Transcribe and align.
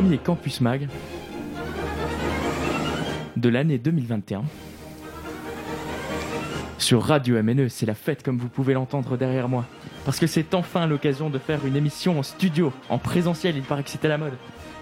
premier 0.00 0.16
Campus 0.16 0.62
Mag 0.62 0.88
de 3.36 3.48
l'année 3.50 3.76
2021. 3.76 4.44
Sur 6.78 7.02
Radio 7.02 7.42
MNE, 7.42 7.68
c'est 7.68 7.84
la 7.84 7.92
fête 7.92 8.22
comme 8.22 8.38
vous 8.38 8.48
pouvez 8.48 8.72
l'entendre 8.72 9.18
derrière 9.18 9.50
moi. 9.50 9.66
Parce 10.06 10.18
que 10.18 10.26
c'est 10.26 10.54
enfin 10.54 10.86
l'occasion 10.86 11.28
de 11.28 11.36
faire 11.36 11.66
une 11.66 11.76
émission 11.76 12.18
en 12.18 12.22
studio, 12.22 12.72
en 12.88 12.96
présentiel, 12.96 13.58
il 13.58 13.62
paraît 13.62 13.82
que 13.82 13.90
c'était 13.90 14.08
la 14.08 14.16
mode. 14.16 14.32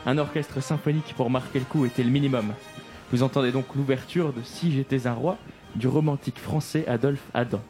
Un 0.07 0.19
orchestre 0.19 0.63
symphonique 0.63 1.15
pour 1.17 1.31
marquer 1.31 1.59
le 1.59 1.65
coup 1.65 1.85
était 1.85 2.05
le 2.05 2.11
minimum. 2.11 2.55
Vous 3.11 3.25
entendez 3.25 3.51
donc 3.51 3.75
l'ouverture 3.75 4.33
de 4.33 4.43
Si 4.45 4.71
j'étais 4.71 5.09
un 5.09 5.15
roi 5.15 5.37
du 5.75 5.89
romantique 5.89 6.39
français 6.39 6.87
Adolphe 6.87 7.29
Adam. 7.35 7.61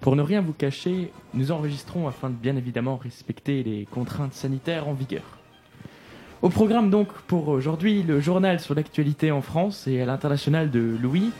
Pour 0.00 0.16
ne 0.16 0.22
rien 0.22 0.40
vous 0.40 0.54
cacher, 0.54 1.12
nous 1.34 1.52
enregistrons 1.52 2.08
afin 2.08 2.30
de 2.30 2.34
bien 2.34 2.56
évidemment 2.56 2.96
respecter 2.96 3.62
les 3.62 3.84
contraintes 3.84 4.32
sanitaires 4.32 4.88
en 4.88 4.94
vigueur. 4.94 5.41
Au 6.42 6.48
programme 6.48 6.90
donc 6.90 7.06
pour 7.28 7.46
aujourd'hui, 7.46 8.02
le 8.02 8.18
journal 8.18 8.58
sur 8.58 8.74
l'actualité 8.74 9.30
en 9.30 9.42
France 9.42 9.86
et 9.86 10.02
à 10.02 10.06
l'international 10.06 10.72
de 10.72 10.96
Louis. 11.00 11.30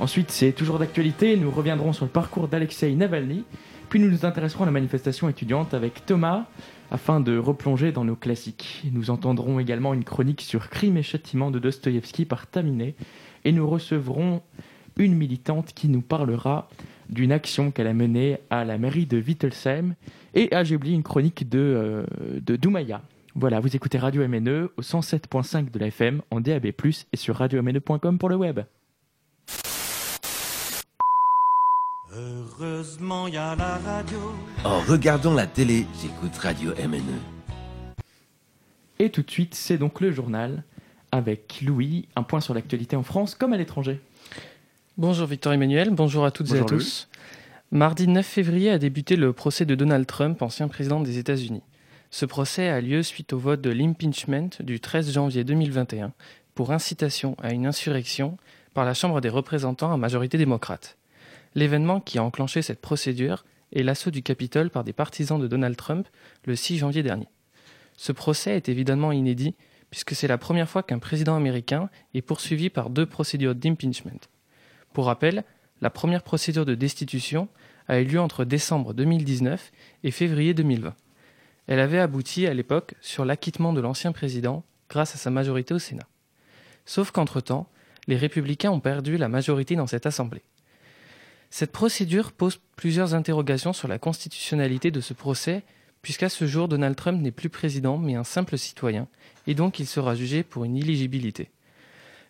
Ensuite, 0.00 0.30
c'est 0.30 0.52
toujours 0.52 0.78
d'actualité, 0.78 1.36
nous 1.36 1.50
reviendrons 1.50 1.92
sur 1.92 2.06
le 2.06 2.10
parcours 2.10 2.48
d'Alexei 2.48 2.94
Navalny. 2.94 3.44
Puis 3.90 4.00
nous 4.00 4.10
nous 4.10 4.24
intéresserons 4.24 4.62
à 4.62 4.66
la 4.66 4.72
manifestation 4.72 5.28
étudiante 5.28 5.74
avec 5.74 6.06
Thomas 6.06 6.46
afin 6.90 7.20
de 7.20 7.36
replonger 7.36 7.92
dans 7.92 8.06
nos 8.06 8.16
classiques. 8.16 8.82
Nous 8.92 9.10
entendrons 9.10 9.60
également 9.60 9.92
une 9.92 10.04
chronique 10.04 10.40
sur 10.40 10.70
Crime 10.70 10.96
et 10.96 11.02
châtiment 11.02 11.50
de 11.50 11.58
Dostoïevski 11.58 12.24
par 12.24 12.46
Taminé 12.46 12.94
et 13.44 13.52
nous 13.52 13.68
recevrons 13.68 14.40
une 14.96 15.14
militante 15.14 15.74
qui 15.74 15.88
nous 15.88 16.00
parlera 16.00 16.70
d'une 17.10 17.30
action 17.30 17.70
qu'elle 17.70 17.88
a 17.88 17.92
menée 17.92 18.38
à 18.48 18.64
la 18.64 18.78
mairie 18.78 19.04
de 19.04 19.18
Wittelsheim 19.18 19.96
et 20.32 20.50
à 20.54 20.64
j'ai 20.64 20.76
oublié 20.76 20.94
une 20.94 21.02
chronique 21.02 21.46
de, 21.46 21.58
euh, 21.58 22.06
de 22.40 22.56
Doumaya. 22.56 23.02
Voilà, 23.38 23.60
vous 23.60 23.76
écoutez 23.76 23.98
Radio 23.98 24.26
MNE 24.26 24.70
au 24.78 24.80
107.5 24.80 25.70
de 25.70 25.78
la 25.78 25.88
FM 25.88 26.22
en 26.30 26.40
DAB+, 26.40 26.68
et 26.68 27.16
sur 27.16 27.36
radiomne.com 27.36 28.16
pour 28.16 28.30
le 28.30 28.36
web. 28.36 28.60
Heureusement, 32.14 33.28
y 33.28 33.36
a 33.36 33.54
la 33.54 33.76
radio. 33.76 34.16
En 34.64 34.80
regardant 34.80 35.34
la 35.34 35.46
télé, 35.46 35.86
j'écoute 36.00 36.34
Radio 36.38 36.70
MNE. 36.82 37.20
Et 39.00 39.10
tout 39.10 39.20
de 39.20 39.30
suite, 39.30 39.54
c'est 39.54 39.76
donc 39.76 40.00
le 40.00 40.12
journal 40.12 40.64
avec 41.12 41.60
Louis, 41.60 42.08
un 42.16 42.22
point 42.22 42.40
sur 42.40 42.54
l'actualité 42.54 42.96
en 42.96 43.02
France 43.02 43.34
comme 43.34 43.52
à 43.52 43.58
l'étranger. 43.58 44.00
Bonjour 44.96 45.26
Victor 45.26 45.52
Emmanuel, 45.52 45.90
bonjour 45.90 46.24
à 46.24 46.30
toutes 46.30 46.54
et 46.54 46.60
à 46.60 46.64
tous. 46.64 47.10
Mardi 47.70 48.08
9 48.08 48.24
février 48.24 48.70
a 48.70 48.78
débuté 48.78 49.14
le 49.14 49.34
procès 49.34 49.66
de 49.66 49.74
Donald 49.74 50.06
Trump, 50.06 50.40
ancien 50.40 50.68
président 50.68 51.00
des 51.00 51.18
États-Unis. 51.18 51.60
Ce 52.16 52.24
procès 52.24 52.70
a 52.70 52.80
lieu 52.80 53.02
suite 53.02 53.34
au 53.34 53.38
vote 53.38 53.60
de 53.60 53.68
l'impeachment 53.68 54.48
du 54.60 54.80
13 54.80 55.12
janvier 55.12 55.44
2021 55.44 56.14
pour 56.54 56.72
incitation 56.72 57.36
à 57.42 57.52
une 57.52 57.66
insurrection 57.66 58.38
par 58.72 58.86
la 58.86 58.94
Chambre 58.94 59.20
des 59.20 59.28
représentants 59.28 59.92
à 59.92 59.98
majorité 59.98 60.38
démocrate. 60.38 60.96
L'événement 61.54 62.00
qui 62.00 62.16
a 62.16 62.24
enclenché 62.24 62.62
cette 62.62 62.80
procédure 62.80 63.44
est 63.70 63.82
l'assaut 63.82 64.10
du 64.10 64.22
Capitole 64.22 64.70
par 64.70 64.82
des 64.82 64.94
partisans 64.94 65.38
de 65.38 65.46
Donald 65.46 65.76
Trump 65.76 66.08
le 66.46 66.56
6 66.56 66.78
janvier 66.78 67.02
dernier. 67.02 67.28
Ce 67.98 68.12
procès 68.12 68.56
est 68.56 68.70
évidemment 68.70 69.12
inédit 69.12 69.54
puisque 69.90 70.14
c'est 70.14 70.26
la 70.26 70.38
première 70.38 70.70
fois 70.70 70.82
qu'un 70.82 70.98
président 70.98 71.36
américain 71.36 71.90
est 72.14 72.22
poursuivi 72.22 72.70
par 72.70 72.88
deux 72.88 73.04
procédures 73.04 73.54
d'impeachment. 73.54 74.26
Pour 74.94 75.04
rappel, 75.04 75.44
la 75.82 75.90
première 75.90 76.22
procédure 76.22 76.64
de 76.64 76.74
destitution 76.74 77.48
a 77.88 78.00
eu 78.00 78.06
lieu 78.06 78.20
entre 78.22 78.46
décembre 78.46 78.94
2019 78.94 79.70
et 80.02 80.10
février 80.10 80.54
2020. 80.54 80.94
Elle 81.66 81.80
avait 81.80 81.98
abouti 81.98 82.46
à 82.46 82.54
l'époque 82.54 82.94
sur 83.00 83.24
l'acquittement 83.24 83.72
de 83.72 83.80
l'ancien 83.80 84.12
président 84.12 84.64
grâce 84.88 85.14
à 85.14 85.18
sa 85.18 85.30
majorité 85.30 85.74
au 85.74 85.78
Sénat. 85.78 86.06
Sauf 86.84 87.10
qu'entre-temps, 87.10 87.68
les 88.06 88.16
républicains 88.16 88.70
ont 88.70 88.80
perdu 88.80 89.16
la 89.16 89.28
majorité 89.28 89.74
dans 89.74 89.88
cette 89.88 90.06
Assemblée. 90.06 90.42
Cette 91.50 91.72
procédure 91.72 92.32
pose 92.32 92.60
plusieurs 92.76 93.14
interrogations 93.14 93.72
sur 93.72 93.88
la 93.88 93.98
constitutionnalité 93.98 94.90
de 94.90 95.00
ce 95.00 95.14
procès, 95.14 95.62
puisqu'à 96.02 96.28
ce 96.28 96.46
jour, 96.46 96.68
Donald 96.68 96.94
Trump 96.96 97.20
n'est 97.20 97.32
plus 97.32 97.48
président 97.48 97.98
mais 97.98 98.14
un 98.14 98.24
simple 98.24 98.58
citoyen, 98.58 99.08
et 99.46 99.54
donc 99.54 99.80
il 99.80 99.86
sera 99.86 100.14
jugé 100.14 100.42
pour 100.42 100.64
une 100.64 100.76
illigibilité. 100.76 101.50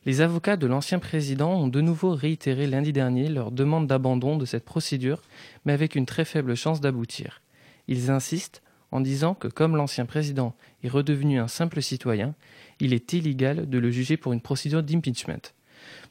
Les 0.06 0.20
avocats 0.20 0.56
de 0.56 0.66
l'ancien 0.66 1.00
président 1.00 1.53
ont 1.53 1.66
de 1.66 1.80
nouveau 1.80 2.14
réitéré 2.14 2.66
lundi 2.66 2.92
dernier 2.92 3.28
leur 3.28 3.50
demande 3.50 3.88
d'abandon 3.88 4.36
de 4.36 4.44
cette 4.44 4.64
procédure, 4.64 5.20
mais 5.64 5.72
avec 5.72 5.97
une 5.97 6.06
très 6.06 6.24
faible 6.24 6.54
chance 6.54 6.80
d'aboutir. 6.80 7.42
Ils 7.88 8.10
insistent 8.10 8.62
en 8.96 9.00
disant 9.02 9.34
que 9.34 9.46
comme 9.46 9.76
l'ancien 9.76 10.06
président 10.06 10.54
est 10.82 10.88
redevenu 10.88 11.38
un 11.38 11.48
simple 11.48 11.82
citoyen, 11.82 12.34
il 12.80 12.94
est 12.94 13.12
illégal 13.12 13.68
de 13.68 13.78
le 13.78 13.90
juger 13.90 14.16
pour 14.16 14.32
une 14.32 14.40
procédure 14.40 14.82
d'impeachment. 14.82 15.52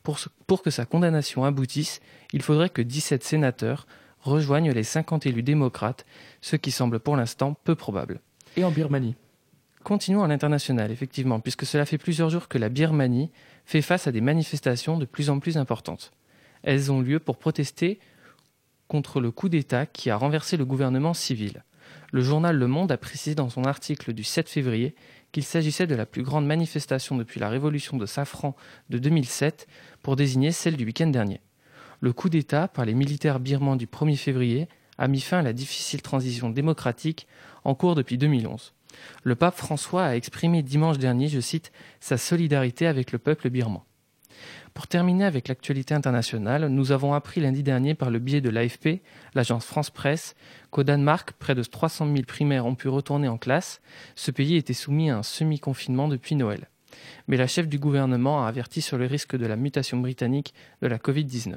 Pour, 0.03 0.61
que 0.61 0.69
sa 0.69 0.85
condamnation 0.85 1.43
aboutisse, 1.45 1.99
il 2.31 2.43
faudrait 2.43 2.69
que 2.69 2.83
17 2.83 3.23
sénateurs 3.23 3.87
rejoignent 4.21 4.71
les 4.71 4.83
50 4.83 5.25
élus 5.25 5.41
démocrates, 5.41 6.05
ce 6.41 6.55
qui 6.55 6.69
semble 6.69 6.99
pour 6.99 7.17
l'instant 7.17 7.55
peu 7.63 7.73
probable. 7.73 8.21
Et 8.55 8.63
en 8.63 8.69
Birmanie. 8.69 9.15
Continuons 9.83 10.23
à 10.23 10.27
l'international, 10.27 10.91
effectivement, 10.91 11.39
puisque 11.39 11.65
cela 11.65 11.87
fait 11.87 11.97
plusieurs 11.97 12.29
jours 12.29 12.47
que 12.47 12.59
la 12.59 12.69
Birmanie 12.69 13.31
fait 13.65 13.81
face 13.81 14.05
à 14.05 14.11
des 14.11 14.21
manifestations 14.21 14.99
de 14.99 15.05
plus 15.05 15.31
en 15.31 15.39
plus 15.39 15.57
importantes. 15.57 16.11
Elles 16.61 16.91
ont 16.91 17.01
lieu 17.01 17.19
pour 17.19 17.37
protester 17.37 17.99
contre 18.87 19.19
le 19.19 19.31
coup 19.31 19.49
d'État 19.49 19.87
qui 19.87 20.11
a 20.11 20.17
renversé 20.17 20.55
le 20.55 20.65
gouvernement 20.65 21.15
civil. 21.15 21.63
Le 22.15 22.21
journal 22.21 22.55
Le 22.55 22.67
Monde 22.67 22.93
a 22.93 22.97
précisé 22.97 23.35
dans 23.35 23.49
son 23.49 23.65
article 23.65 24.13
du 24.13 24.23
7 24.23 24.47
février 24.47 24.95
qu'il 25.33 25.43
s'agissait 25.43 25.85
de 25.85 25.95
la 25.95 26.05
plus 26.05 26.23
grande 26.23 26.45
manifestation 26.45 27.17
depuis 27.17 27.41
la 27.41 27.49
révolution 27.49 27.97
de 27.97 28.05
Safran 28.05 28.55
de 28.89 28.99
2007 28.99 29.67
pour 30.01 30.15
désigner 30.15 30.53
celle 30.53 30.77
du 30.77 30.85
week-end 30.85 31.07
dernier. 31.07 31.41
Le 31.99 32.13
coup 32.13 32.29
d'État 32.29 32.69
par 32.69 32.85
les 32.85 32.93
militaires 32.93 33.41
birmans 33.41 33.75
du 33.75 33.85
1er 33.85 34.15
février 34.15 34.69
a 34.97 35.09
mis 35.09 35.19
fin 35.19 35.39
à 35.39 35.41
la 35.41 35.51
difficile 35.51 36.01
transition 36.01 36.49
démocratique 36.49 37.27
en 37.65 37.75
cours 37.75 37.95
depuis 37.95 38.17
2011. 38.17 38.73
Le 39.23 39.35
pape 39.35 39.57
François 39.57 40.05
a 40.05 40.15
exprimé 40.15 40.63
dimanche 40.63 40.99
dernier, 40.99 41.27
je 41.27 41.41
cite, 41.41 41.73
sa 41.99 42.15
solidarité 42.15 42.87
avec 42.87 43.11
le 43.11 43.19
peuple 43.19 43.49
birman. 43.49 43.81
Pour 44.75 44.87
terminer 44.87 45.23
avec 45.23 45.47
l'actualité 45.47 45.93
internationale, 45.93 46.67
nous 46.67 46.91
avons 46.91 47.13
appris 47.13 47.39
lundi 47.39 47.63
dernier 47.63 47.95
par 47.95 48.09
le 48.09 48.19
biais 48.19 48.41
de 48.41 48.49
l'AFP, 48.49 49.01
l'agence 49.33 49.65
France 49.65 49.89
Presse, 49.89 50.35
qu'au 50.75 50.83
Danemark, 50.83 51.31
près 51.39 51.55
de 51.55 51.63
300 51.63 52.05
000 52.11 52.25
primaires 52.27 52.65
ont 52.65 52.75
pu 52.75 52.89
retourner 52.89 53.29
en 53.29 53.37
classe. 53.37 53.79
Ce 54.15 54.29
pays 54.29 54.57
était 54.57 54.73
soumis 54.73 55.09
à 55.09 55.19
un 55.19 55.23
semi-confinement 55.23 56.09
depuis 56.09 56.35
Noël. 56.35 56.67
Mais 57.29 57.37
la 57.37 57.47
chef 57.47 57.69
du 57.69 57.79
gouvernement 57.79 58.43
a 58.43 58.49
averti 58.49 58.81
sur 58.81 58.97
le 58.97 59.05
risque 59.05 59.37
de 59.37 59.45
la 59.45 59.55
mutation 59.55 59.97
britannique 59.99 60.53
de 60.81 60.87
la 60.87 60.97
Covid-19. 60.97 61.55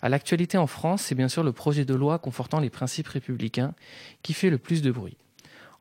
À 0.00 0.08
l'actualité 0.08 0.56
en 0.58 0.68
France, 0.68 1.02
c'est 1.02 1.16
bien 1.16 1.26
sûr 1.26 1.42
le 1.42 1.50
projet 1.50 1.84
de 1.84 1.94
loi 1.94 2.20
confortant 2.20 2.60
les 2.60 2.70
principes 2.70 3.08
républicains 3.08 3.74
qui 4.22 4.32
fait 4.32 4.50
le 4.50 4.58
plus 4.58 4.80
de 4.80 4.92
bruit. 4.92 5.16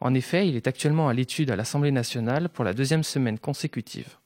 En 0.01 0.15
effet, 0.15 0.47
il 0.47 0.55
est 0.55 0.65
actuellement 0.65 1.09
à 1.09 1.13
l'étude 1.13 1.51
à 1.51 1.55
l'Assemblée 1.55 1.91
nationale 1.91 2.49
pour 2.49 2.65
la 2.65 2.73
deuxième 2.73 3.03
semaine 3.03 3.37
consécutive. 3.37 4.17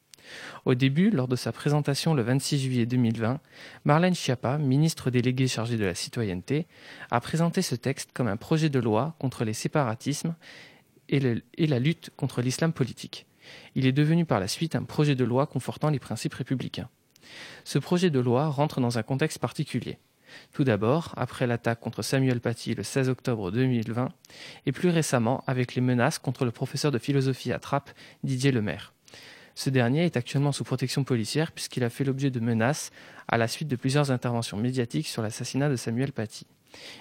Au 0.66 0.76
début, 0.76 1.10
lors 1.10 1.28
de 1.28 1.36
sa 1.36 1.52
présentation 1.52 2.14
le 2.14 2.22
26 2.22 2.60
juillet 2.60 2.86
2020, 2.86 3.40
Marlène 3.86 4.16
Schiappa, 4.16 4.58
ministre 4.58 5.10
déléguée 5.12 5.48
chargée 5.48 5.78
de 5.78 5.86
la 5.86 5.96
citoyenneté, 5.96 6.68
a 7.12 7.20
présenté 7.20 7.62
ce 7.62 7.76
texte 7.76 8.12
comme 8.14 8.28
un 8.28 8.38
projet 8.38 8.70
de 8.70 8.80
loi 8.80 9.16
contre 9.20 9.46
les 9.46 9.54
séparatismes 9.54 10.36
et, 11.10 11.20
la 11.68 11.80
lutte 11.80 12.12
contre 12.16 12.42
l'islam 12.42 12.74
politique. 12.74 13.26
Il 13.76 13.86
est 13.86 13.94
devenu 13.94 14.26
par 14.26 14.40
la 14.40 14.48
suite 14.48 14.76
un 14.76 14.84
projet 14.84 15.16
de 15.16 15.24
loi 15.24 15.48
confortant 15.48 15.90
les 15.90 16.00
principes 16.00 16.34
républicains. 16.34 16.90
Ce 17.64 17.80
projet 17.80 18.10
de 18.10 18.20
loi 18.20 18.48
rentre 18.48 18.82
dans 18.82 18.98
un 18.98 19.04
contexte 19.04 19.40
particulier. 19.40 20.00
Tout 20.54 20.64
d'abord, 20.64 21.14
après 21.16 21.48
l'attaque 21.48 21.80
contre 21.80 22.02
Samuel 22.02 22.42
Paty 22.42 22.76
le 22.76 22.84
16 22.84 23.10
octobre 23.10 23.52
2020, 23.52 24.10
et 24.66 24.72
plus 24.72 24.90
récemment 24.90 25.44
avec 25.48 25.76
les 25.76 25.82
menaces 25.82 26.20
contre 26.20 26.46
le 26.46 26.52
professeur 26.52 26.92
de 26.92 27.00
philosophie 27.00 27.54
à 27.54 27.60
Trappes, 27.60 27.92
Didier 28.24 28.52
Lemaire. 28.52 28.94
Ce 29.58 29.72
dernier 29.72 30.06
est 30.06 30.18
actuellement 30.18 30.52
sous 30.52 30.64
protection 30.64 31.04
policière 31.04 31.52
puisqu'il 31.52 31.84
a 31.84 31.90
fait 31.90 32.04
l'objet 32.04 32.30
de 32.30 32.40
menaces 32.40 32.92
à 33.28 33.40
la 33.40 33.48
suite 33.48 33.68
de 33.68 33.76
plusieurs 33.76 34.12
interventions 34.12 34.56
médiatiques 34.56 35.08
sur 35.08 35.24
l'assassinat 35.24 35.68
de 35.68 35.76
Samuel 35.76 36.12
Paty. 36.12 36.46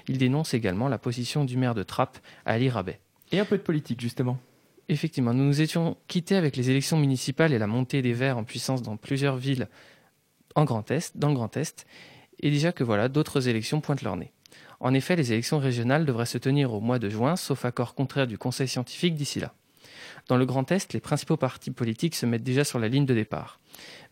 Il 0.09 0.17
dénonce 0.17 0.55
également 0.55 0.89
la 0.89 0.97
position 0.97 1.45
du 1.45 1.59
maire 1.59 1.75
de 1.75 1.83
Trappes, 1.83 2.17
Ali 2.47 2.71
Rabet. 2.71 2.99
Et 3.31 3.39
un 3.39 3.45
peu 3.45 3.59
de 3.59 3.63
politique, 3.63 4.01
justement. 4.01 4.39
Effectivement, 4.89 5.35
nous 5.35 5.45
nous 5.45 5.61
étions 5.61 5.99
quittés 6.09 6.35
avec 6.35 6.57
les 6.57 6.71
élections 6.71 6.97
municipales 6.97 7.53
et 7.53 7.59
la 7.59 7.67
montée 7.67 8.01
des 8.01 8.15
Verts 8.15 8.39
en 8.39 8.45
puissance 8.45 8.81
dans 8.81 8.97
plusieurs 8.97 9.37
villes 9.37 9.69
en 10.55 10.65
Grand 10.65 10.91
Est, 10.91 11.19
dans 11.19 11.29
le 11.29 11.35
Grand 11.35 11.55
Est, 11.59 11.87
et 12.41 12.51
déjà 12.51 12.73
que 12.73 12.85
voilà, 12.85 13.11
d'autres 13.11 13.49
élections 13.49 13.83
pointent 13.83 14.01
leur 14.01 14.17
nez. 14.17 14.33
En 14.81 14.95
effet, 14.95 15.15
les 15.15 15.31
élections 15.31 15.59
régionales 15.59 16.07
devraient 16.07 16.25
se 16.25 16.39
tenir 16.39 16.73
au 16.73 16.81
mois 16.81 16.99
de 16.99 17.11
juin, 17.11 17.37
sauf 17.37 17.67
accord 17.67 17.95
contraire 17.95 18.27
du 18.27 18.39
Conseil 18.39 18.67
scientifique 18.67 19.15
d'ici 19.15 19.41
là. 19.41 19.53
Dans 20.29 20.37
le 20.37 20.47
Grand 20.47 20.71
Est, 20.73 20.93
les 20.93 21.01
principaux 21.01 21.37
partis 21.37 21.71
politiques 21.71 22.17
se 22.17 22.27
mettent 22.27 22.43
déjà 22.43 22.65
sur 22.65 22.81
la 22.81 22.89
ligne 22.89 23.07
de 23.07 23.15
départ. 23.15 23.61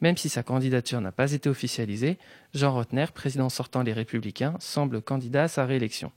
Même 0.00 0.16
si 0.16 0.28
sa 0.28 0.44
candidature 0.44 1.00
n'a 1.00 1.10
pas 1.10 1.32
été 1.32 1.48
officialisée, 1.48 2.18
Jean 2.54 2.72
Rotner, 2.72 3.06
président 3.12 3.48
sortant 3.48 3.82
Les 3.82 3.92
Républicains, 3.92 4.54
semble 4.60 5.02
candidat 5.02 5.44
à 5.44 5.48
sa 5.48 5.64
réélection. 5.66 6.12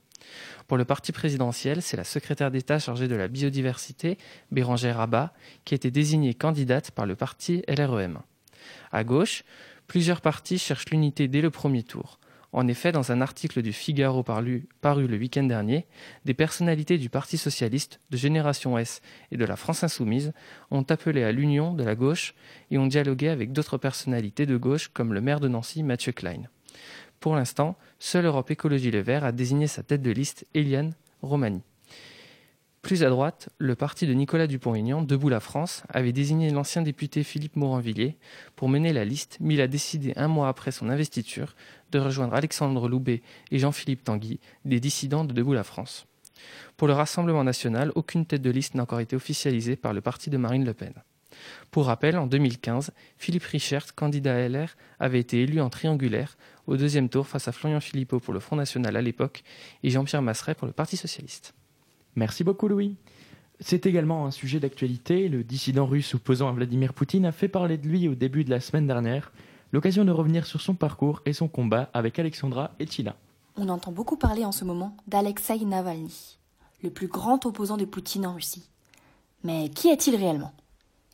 Pour 0.68 0.76
le 0.76 0.84
parti 0.84 1.10
présidentiel, 1.10 1.82
c'est 1.82 1.96
la 1.96 2.04
secrétaire 2.04 2.50
d'État 2.50 2.78
chargée 2.78 3.08
de 3.08 3.16
la 3.16 3.28
biodiversité, 3.28 4.18
Bérangère 4.52 4.98
Rabat, 4.98 5.32
qui 5.64 5.74
a 5.74 5.76
été 5.76 5.90
désignée 5.90 6.34
candidate 6.34 6.90
par 6.92 7.06
le 7.06 7.16
parti 7.16 7.62
LREM. 7.66 8.20
À 8.92 9.02
gauche, 9.02 9.44
plusieurs 9.86 10.20
partis 10.20 10.58
cherchent 10.58 10.90
l'unité 10.90 11.26
dès 11.26 11.40
le 11.40 11.50
premier 11.50 11.82
tour. 11.82 12.17
En 12.52 12.66
effet, 12.66 12.92
dans 12.92 13.12
un 13.12 13.20
article 13.20 13.60
du 13.60 13.72
Figaro 13.72 14.22
paru, 14.22 14.66
le 14.82 15.16
week-end 15.18 15.44
dernier, 15.44 15.86
des 16.24 16.32
personnalités 16.32 16.96
du 16.96 17.10
Parti 17.10 17.36
socialiste, 17.36 18.00
de 18.10 18.16
Génération 18.16 18.78
S 18.78 19.02
et 19.30 19.36
de 19.36 19.44
la 19.44 19.56
France 19.56 19.84
insoumise 19.84 20.32
ont 20.70 20.82
appelé 20.82 21.24
à 21.24 21.32
l'union 21.32 21.74
de 21.74 21.84
la 21.84 21.94
gauche 21.94 22.34
et 22.70 22.78
ont 22.78 22.86
dialogué 22.86 23.28
avec 23.28 23.52
d'autres 23.52 23.76
personnalités 23.76 24.46
de 24.46 24.56
gauche 24.56 24.88
comme 24.88 25.12
le 25.12 25.20
maire 25.20 25.40
de 25.40 25.48
Nancy, 25.48 25.82
Mathieu 25.82 26.12
Klein. 26.12 26.44
Pour 27.20 27.36
l'instant, 27.36 27.76
seule 27.98 28.24
Europe 28.24 28.50
Écologie 28.50 28.90
Les 28.90 29.02
Verts 29.02 29.24
a 29.24 29.32
désigné 29.32 29.66
sa 29.66 29.82
tête 29.82 30.02
de 30.02 30.10
liste, 30.10 30.46
Eliane 30.54 30.94
Romani. 31.20 31.62
Plus 32.88 33.04
à 33.04 33.10
droite, 33.10 33.50
le 33.58 33.74
parti 33.74 34.06
de 34.06 34.14
Nicolas 34.14 34.46
Dupont-Aignan, 34.46 35.02
Debout 35.02 35.28
la 35.28 35.40
France, 35.40 35.82
avait 35.90 36.12
désigné 36.12 36.48
l'ancien 36.48 36.80
député 36.80 37.22
Philippe 37.22 37.56
Moranvilliers 37.56 38.16
pour 38.56 38.70
mener 38.70 38.94
la 38.94 39.04
liste, 39.04 39.36
mais 39.40 39.52
il 39.52 39.60
a 39.60 39.66
décidé 39.66 40.14
un 40.16 40.26
mois 40.26 40.48
après 40.48 40.70
son 40.70 40.88
investiture 40.88 41.54
de 41.92 41.98
rejoindre 41.98 42.32
Alexandre 42.32 42.88
Loubet 42.88 43.20
et 43.50 43.58
Jean-Philippe 43.58 44.04
Tanguy, 44.04 44.40
des 44.64 44.80
dissidents 44.80 45.26
de 45.26 45.34
Debout 45.34 45.52
la 45.52 45.64
France. 45.64 46.06
Pour 46.78 46.88
le 46.88 46.94
Rassemblement 46.94 47.44
national, 47.44 47.92
aucune 47.94 48.24
tête 48.24 48.40
de 48.40 48.48
liste 48.48 48.74
n'a 48.74 48.84
encore 48.84 49.00
été 49.00 49.14
officialisée 49.14 49.76
par 49.76 49.92
le 49.92 50.00
parti 50.00 50.30
de 50.30 50.38
Marine 50.38 50.64
Le 50.64 50.72
Pen. 50.72 50.94
Pour 51.70 51.84
rappel, 51.88 52.16
en 52.16 52.26
2015, 52.26 52.92
Philippe 53.18 53.44
Richert, 53.44 53.94
candidat 53.96 54.48
LR, 54.48 54.78
avait 54.98 55.20
été 55.20 55.42
élu 55.42 55.60
en 55.60 55.68
triangulaire 55.68 56.38
au 56.66 56.78
deuxième 56.78 57.10
tour 57.10 57.26
face 57.26 57.48
à 57.48 57.52
Florian 57.52 57.80
Philippot 57.80 58.18
pour 58.18 58.32
le 58.32 58.40
Front 58.40 58.56
National 58.56 58.96
à 58.96 59.02
l'époque 59.02 59.42
et 59.82 59.90
Jean-Pierre 59.90 60.22
Masseret 60.22 60.54
pour 60.54 60.66
le 60.66 60.72
Parti 60.72 60.96
Socialiste. 60.96 61.52
Merci 62.18 62.42
beaucoup 62.42 62.66
Louis. 62.66 62.96
C'est 63.60 63.86
également 63.86 64.26
un 64.26 64.32
sujet 64.32 64.58
d'actualité. 64.58 65.28
Le 65.28 65.44
dissident 65.44 65.86
russe 65.86 66.16
opposant 66.16 66.48
à 66.48 66.52
Vladimir 66.52 66.92
Poutine 66.92 67.24
a 67.24 67.30
fait 67.30 67.46
parler 67.46 67.78
de 67.78 67.86
lui 67.86 68.08
au 68.08 68.16
début 68.16 68.42
de 68.42 68.50
la 68.50 68.58
semaine 68.58 68.88
dernière. 68.88 69.30
L'occasion 69.70 70.04
de 70.04 70.10
revenir 70.10 70.44
sur 70.44 70.60
son 70.60 70.74
parcours 70.74 71.22
et 71.26 71.32
son 71.32 71.46
combat 71.46 71.90
avec 71.94 72.18
Alexandra 72.18 72.72
et 72.80 72.86
Tila. 72.86 73.14
On 73.56 73.68
entend 73.68 73.92
beaucoup 73.92 74.16
parler 74.16 74.44
en 74.44 74.50
ce 74.50 74.64
moment 74.64 74.96
d'Alexei 75.06 75.64
Navalny, 75.64 76.38
le 76.82 76.90
plus 76.90 77.06
grand 77.06 77.46
opposant 77.46 77.76
de 77.76 77.84
Poutine 77.84 78.26
en 78.26 78.34
Russie. 78.34 78.68
Mais 79.44 79.68
qui 79.68 79.88
est-il 79.88 80.16
réellement? 80.16 80.52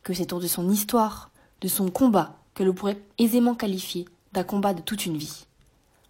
Que 0.01 0.15
sait-on 0.15 0.39
de 0.39 0.47
son 0.47 0.71
histoire, 0.71 1.29
de 1.61 1.67
son 1.67 1.91
combat, 1.91 2.35
que 2.55 2.63
l'on 2.63 2.73
pourrait 2.73 2.99
aisément 3.19 3.53
qualifier 3.53 4.05
d'un 4.33 4.43
combat 4.43 4.73
de 4.73 4.81
toute 4.81 5.05
une 5.05 5.17
vie? 5.17 5.45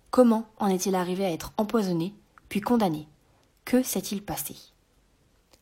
Comment 0.09 0.45
en 0.57 0.67
est-il 0.67 0.95
arrivé 0.95 1.25
à 1.25 1.31
être 1.31 1.51
empoisonné, 1.57 2.13
puis 2.47 2.61
condamné? 2.61 3.09
Que 3.65 3.83
s'est-il 3.83 4.21
passé? 4.21 4.55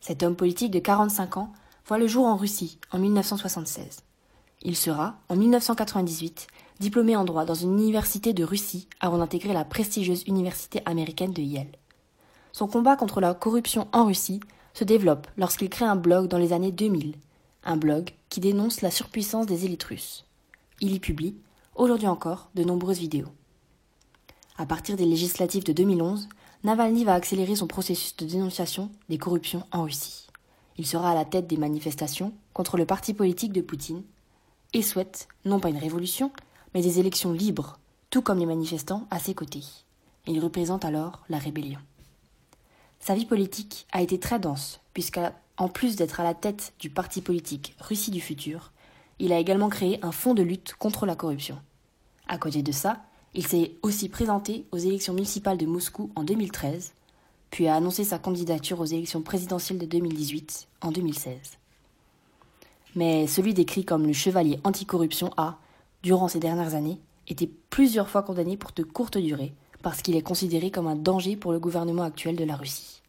Cet 0.04 0.22
homme 0.22 0.36
politique 0.36 0.72
de 0.72 0.80
45 0.80 1.38
ans 1.38 1.54
voit 1.88 1.98
le 1.98 2.08
jour 2.08 2.26
en 2.26 2.36
Russie 2.36 2.78
en 2.92 3.00
1976. 3.00 4.02
Il 4.62 4.76
sera, 4.76 5.16
en 5.30 5.38
1998, 5.38 6.48
diplômé 6.82 7.16
en 7.16 7.24
droit 7.24 7.46
dans 7.46 7.54
une 7.54 7.72
université 7.80 8.34
de 8.34 8.44
Russie 8.44 8.90
avant 9.00 9.20
d'intégrer 9.20 9.54
la 9.54 9.64
prestigieuse 9.64 10.26
université 10.28 10.82
américaine 10.86 11.32
de 11.32 11.42
Yale. 11.42 11.72
Son 12.52 12.68
combat 12.68 12.98
contre 12.98 13.22
la 13.22 13.34
corruption 13.34 13.88
en 13.94 14.06
Russie 14.06 14.42
se 14.74 14.84
développe 14.84 15.28
lorsqu'il 15.38 15.70
crée 15.70 15.86
un 15.86 15.96
blog 15.96 16.28
dans 16.28 16.38
les 16.38 16.52
années 16.52 16.74
2000, 16.74 17.16
un 17.64 17.78
blog 17.78 18.12
qui 18.28 18.42
dénonce 18.42 18.82
la 18.82 18.92
surpuissance 18.92 19.46
des 19.46 19.64
élites 19.64 19.84
russes. 19.84 20.26
Il 20.82 20.94
y 20.94 21.00
publie, 21.00 21.38
aujourd'hui 21.76 22.08
encore, 22.08 22.50
de 22.56 22.66
nombreuses 22.66 23.00
vidéos. 23.00 23.32
À 24.58 24.66
partir 24.66 24.98
des 24.98 25.06
législatives 25.06 25.64
de 25.64 25.72
2011, 25.72 26.28
Navalny 26.64 27.04
va 27.04 27.14
accélérer 27.14 27.58
son 27.58 27.68
processus 27.68 28.16
de 28.16 28.26
dénonciation 28.26 28.90
des 29.10 29.18
corruptions 29.18 29.68
en 29.74 29.84
Russie. 29.84 30.28
Il 30.78 30.88
sera 30.88 31.12
à 31.12 31.16
la 31.16 31.26
tête 31.26 31.46
des 31.46 31.58
manifestations 31.58 32.32
contre 32.54 32.78
le 32.78 32.86
parti 32.86 33.14
politique 33.14 33.52
de 33.52 33.60
Poutine 33.60 34.04
et 34.72 34.82
souhaite 34.82 35.28
non 35.44 35.60
pas 35.60 35.70
une 35.70 35.78
révolution, 35.78 36.32
mais 36.74 36.82
des 36.82 37.00
élections 37.00 37.34
libres, 37.34 37.80
tout 38.10 38.22
comme 38.22 38.40
les 38.40 38.46
manifestants 38.46 39.06
à 39.12 39.20
ses 39.20 39.34
côtés. 39.34 39.66
Il 40.26 40.40
représente 40.40 40.86
alors 40.86 41.24
la 41.28 41.38
rébellion. 41.38 41.80
Sa 43.02 43.14
vie 43.14 43.26
politique 43.26 43.86
a 43.92 44.02
été 44.02 44.18
très 44.18 44.40
dense, 44.40 44.80
puisqu'en 44.94 45.68
plus 45.68 45.98
d'être 45.98 46.22
à 46.22 46.24
la 46.24 46.34
tête 46.34 46.74
du 46.80 46.90
parti 46.90 47.22
politique 47.22 47.76
Russie 47.82 48.12
du 48.12 48.22
futur, 48.22 48.72
il 49.20 49.34
a 49.34 49.40
également 49.40 49.68
créé 49.68 50.00
un 50.02 50.14
fonds 50.14 50.34
de 50.34 50.44
lutte 50.44 50.76
contre 50.80 51.06
la 51.06 51.18
corruption. 51.18 51.62
À 52.30 52.38
côté 52.38 52.64
de 52.64 52.72
ça, 52.72 53.02
il 53.36 53.48
s'est 53.48 53.72
aussi 53.82 54.10
présenté 54.10 54.66
aux 54.72 54.78
élections 54.78 55.14
municipales 55.14 55.58
de 55.58 55.66
Moscou 55.66 56.12
en 56.16 56.24
2013, 56.24 56.94
puis 57.50 57.68
a 57.68 57.76
annoncé 57.76 58.04
sa 58.04 58.20
candidature 58.20 58.80
aux 58.80 58.86
élections 58.86 59.22
présidentielles 59.22 59.80
de 59.80 59.86
2018 59.86 60.68
en 60.82 60.92
2016. 60.92 61.38
Mais 62.96 63.26
celui 63.26 63.54
décrit 63.54 63.86
comme 63.86 64.06
le 64.06 64.14
chevalier 64.14 64.60
anticorruption 64.64 65.32
a, 65.38 65.58
durant 66.04 66.28
ces 66.28 66.40
dernières 66.40 66.76
années, 66.76 67.00
été 67.28 67.50
plusieurs 67.70 68.10
fois 68.10 68.22
condamné 68.22 68.58
pour 68.58 68.72
de 68.76 68.84
courtes 68.84 69.18
durées 69.18 69.54
parce 69.82 70.02
qu'il 70.02 70.16
est 70.16 70.22
considéré 70.22 70.72
comme 70.72 70.88
un 70.88 70.96
danger 70.96 71.36
pour 71.36 71.52
le 71.52 71.60
gouvernement 71.60 72.04
actuel 72.04 72.36
de 72.36 72.44
la 72.44 72.56
Russie. 72.56 73.02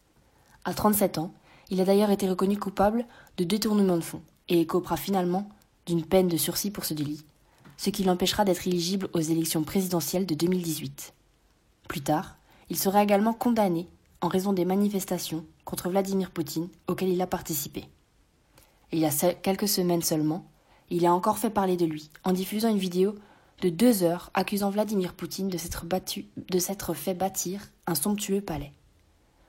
À 0.65 0.73
37 0.73 1.19
ans, 1.19 1.33
il 1.71 1.81
a 1.81 1.85
d'ailleurs 1.85 2.11
été 2.11 2.29
reconnu 2.29 2.59
coupable 2.59 3.07
de 3.37 3.45
détournement 3.45 3.97
de 3.97 4.03
fonds 4.03 4.23
et 4.49 4.61
écopera 4.61 4.97
finalement 4.97 5.49
d'une 5.87 6.05
peine 6.05 6.29
de 6.29 6.37
sursis 6.37 6.71
pour 6.71 6.85
ce 6.85 6.95
délit, 6.95 7.25
ce 7.77 7.91
qui 7.91 8.05
l'empêchera 8.05 8.45
d'être 8.45 8.67
éligible 8.67 9.09
aux 9.13 9.21
élections 9.21 9.65
présidentielles 9.65 10.27
de 10.27 10.35
2018. 10.35 11.15
Plus 11.89 12.03
tard, 12.03 12.37
il 12.71 12.79
sera 12.79 13.03
également 13.03 13.35
condamné 13.35 13.89
en 14.21 14.29
raison 14.29 14.53
des 14.53 14.65
manifestations 14.65 15.45
contre 15.65 15.91
Vladimir 15.91 16.31
Poutine 16.31 16.69
auxquelles 16.89 17.11
il 17.11 17.23
a 17.23 17.27
participé. 17.27 17.85
il 18.93 18.99
y 19.01 19.07
a 19.07 19.35
quelques 19.35 19.69
semaines 19.69 20.03
seulement, 20.03 20.47
il 20.91 21.07
a 21.07 21.13
encore 21.13 21.39
fait 21.39 21.51
parler 21.51 21.77
de 21.77 21.87
lui 21.87 22.11
en 22.25 22.33
diffusant 22.33 22.71
une 22.71 22.79
vidéo 22.79 23.15
de 23.61 23.69
deux 23.69 24.03
heures 24.03 24.31
accusant 24.35 24.71
Vladimir 24.71 25.15
Poutine 25.15 25.49
de 25.49 25.59
s'être, 25.59 26.95
fait 26.95 27.15
bâtir 27.15 27.71
un 27.87 27.95
somptueux 27.95 28.41
palais. 28.41 28.73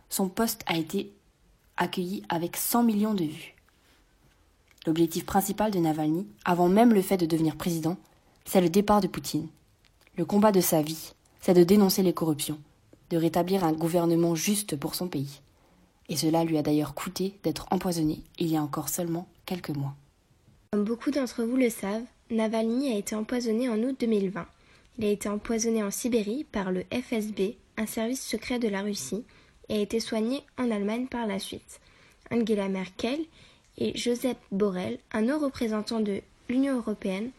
Son 0.10 0.30
poste 0.30 0.63
a 0.68 0.77
été 0.77 1.12
accueilli 1.77 2.24
avec 2.30 2.56
100 2.56 2.83
millions 2.83 3.13
de 3.13 3.25
vues. 3.25 3.56
L'objectif 4.86 5.25
principal 5.25 5.72
de 5.72 5.80
Navalny, 5.80 6.27
avant 6.45 6.69
même 6.69 6.94
le 6.94 7.01
fait 7.01 7.18
de 7.18 7.25
devenir 7.25 7.56
président, 7.56 7.98
c'est 8.46 8.62
le 8.62 8.70
départ 8.70 9.02
de 9.02 9.08
Poutine. 9.08 9.48
Le 10.18 10.24
combat 10.24 10.52
de 10.52 10.62
sa 10.62 10.82
vie, 10.82 11.14
c'est 11.42 11.54
de 11.54 11.64
dénoncer 11.64 12.04
les 12.04 12.14
corruptions, 12.14 12.60
de 13.10 13.18
rétablir 13.18 13.64
un 13.64 13.74
gouvernement 13.74 14.36
juste 14.36 14.78
pour 14.78 14.96
son 14.96 15.08
pays. 15.08 15.42
Et 16.08 16.16
cela 16.16 16.44
lui 16.44 16.58
a 16.58 16.62
d'ailleurs 16.62 16.94
coûté 16.94 17.38
d'être 17.44 17.68
empoisonné 17.72 18.22
il 18.40 18.48
y 18.48 18.56
a 18.56 18.62
encore 18.62 18.90
seulement 18.90 19.28
quelques 19.46 19.72
mois. 19.72 19.96
Comme 20.72 20.84
beaucoup 20.84 21.12
d'entre 21.12 21.44
vous 21.44 21.58
le 21.58 21.70
savent, 21.70 22.06
Navalny 22.30 22.92
a 22.92 22.98
été 22.98 23.16
empoisonné 23.16 23.70
en 23.70 23.82
août 23.82 23.96
2020. 24.00 24.46
Il 24.98 25.06
a 25.06 25.10
été 25.10 25.28
empoisonné 25.28 25.84
en 25.84 25.92
Sibérie 25.92 26.46
par 26.52 26.72
le 26.72 26.84
FSB, 26.92 27.56
un 27.78 27.86
service 27.86 28.25
secret 28.25 28.60
de 28.60 28.68
la 28.68 28.82
Russie, 28.82 29.24
et 29.70 29.75
a 29.75 29.82
été 29.82 30.00
soigné 30.00 30.44
en 30.58 30.72
Allemagne 30.72 31.08
par 31.08 31.28
la 31.28 31.40
suite. 31.40 31.80
Angela 32.32 32.70
Merkel 32.70 33.20
et 33.78 33.98
Joseph 33.98 34.38
Borrell, 34.52 35.00
un 35.12 35.30
haut 35.30 35.40
représentant 35.40 36.00
de 36.00 36.22
l'Union 36.50 36.78
européenne, 36.78 37.32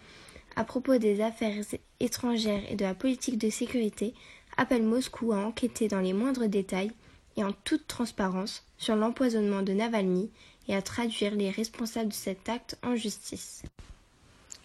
à 0.57 0.65
propos 0.65 0.97
des 0.97 1.21
affaires 1.21 1.55
étrangères 2.01 2.63
et 2.71 2.77
de 2.77 2.85
la 2.85 2.95
politique 2.95 3.39
de 3.39 3.51
sécurité 3.51 4.15
appelle 4.57 4.83
Moscou 4.83 5.33
à 5.33 5.37
enquêter 5.37 5.87
dans 5.87 6.01
les 6.01 6.15
moindres 6.15 6.49
détails 6.49 6.93
et 7.37 7.45
en 7.45 7.53
toute 7.53 7.87
transparence 7.87 8.65
sur 8.79 8.97
l'empoisonnement 8.97 9.63
de 9.63 9.75
Navalny 9.75 10.31
et 10.69 10.75
à 10.75 10.83
traduire 10.83 11.35
les 11.35 11.51
responsables 11.51 12.09
de 12.09 12.15
cet 12.15 12.49
acte 12.49 12.79
en 12.83 12.97
justice. 12.97 13.63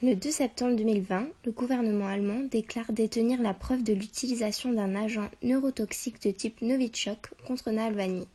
Le 0.02 0.16
2 0.16 0.32
septembre 0.32 0.76
2020, 0.78 1.28
le 1.46 1.52
gouvernement 1.52 2.08
allemand 2.08 2.40
déclare 2.50 2.92
détenir 2.92 3.40
la 3.42 3.54
preuve 3.54 3.84
de 3.84 3.94
l'utilisation 3.94 4.74
d'un 4.74 4.96
agent 4.96 5.30
neurotoxique 5.44 6.24
de 6.24 6.32
type 6.32 6.62
Novichok 6.62 7.30
contre 7.46 7.70
Navalny. 7.70 8.28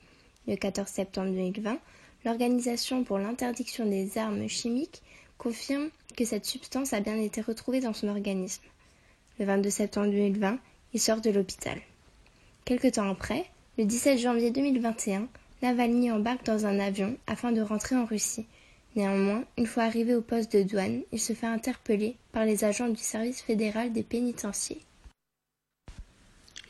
Le 0.46 0.54
14 0.54 0.86
septembre 0.86 1.30
2020, 1.30 1.78
l'Organisation 2.24 3.02
pour 3.02 3.18
l'interdiction 3.18 3.84
des 3.84 4.16
armes 4.16 4.46
chimiques 4.46 5.02
confirme 5.38 5.88
que 6.16 6.24
cette 6.24 6.46
substance 6.46 6.92
a 6.92 7.00
bien 7.00 7.16
été 7.16 7.40
retrouvée 7.40 7.80
dans 7.80 7.92
son 7.92 8.08
organisme. 8.08 8.62
Le 9.38 9.44
22 9.44 9.70
septembre 9.70 10.10
2020, 10.10 10.58
il 10.94 11.00
sort 11.00 11.20
de 11.20 11.30
l'hôpital. 11.30 11.80
Quelque 12.64 12.88
temps 12.88 13.10
après, 13.10 13.46
le 13.78 13.84
17 13.84 14.18
janvier 14.18 14.50
2021, 14.50 15.28
Navalny 15.62 16.10
embarque 16.10 16.44
dans 16.44 16.66
un 16.66 16.78
avion 16.78 17.16
afin 17.26 17.52
de 17.52 17.60
rentrer 17.60 17.96
en 17.96 18.04
Russie. 18.04 18.46
Néanmoins, 18.94 19.44
une 19.58 19.66
fois 19.66 19.82
arrivé 19.82 20.14
au 20.14 20.22
poste 20.22 20.52
de 20.56 20.62
douane, 20.62 21.02
il 21.12 21.20
se 21.20 21.34
fait 21.34 21.46
interpeller 21.46 22.16
par 22.32 22.44
les 22.44 22.64
agents 22.64 22.88
du 22.88 22.96
service 22.96 23.42
fédéral 23.42 23.92
des 23.92 24.02
pénitenciers. 24.02 24.80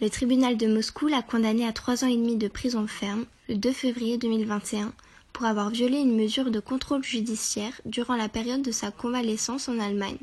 Le 0.00 0.10
tribunal 0.10 0.56
de 0.56 0.66
Moscou 0.66 1.06
l'a 1.06 1.22
condamné 1.22 1.66
à 1.66 1.72
trois 1.72 2.04
ans 2.04 2.08
et 2.08 2.16
demi 2.16 2.36
de 2.36 2.48
prison 2.48 2.86
ferme 2.86 3.24
le 3.48 3.54
2 3.54 3.72
février 3.72 4.18
2021 4.18 4.92
pour 5.36 5.44
avoir 5.44 5.68
violé 5.68 5.98
une 5.98 6.16
mesure 6.16 6.50
de 6.50 6.60
contrôle 6.60 7.04
judiciaire 7.04 7.78
durant 7.84 8.16
la 8.16 8.30
période 8.30 8.62
de 8.62 8.72
sa 8.72 8.90
convalescence 8.90 9.68
en 9.68 9.78
Allemagne. 9.78 10.16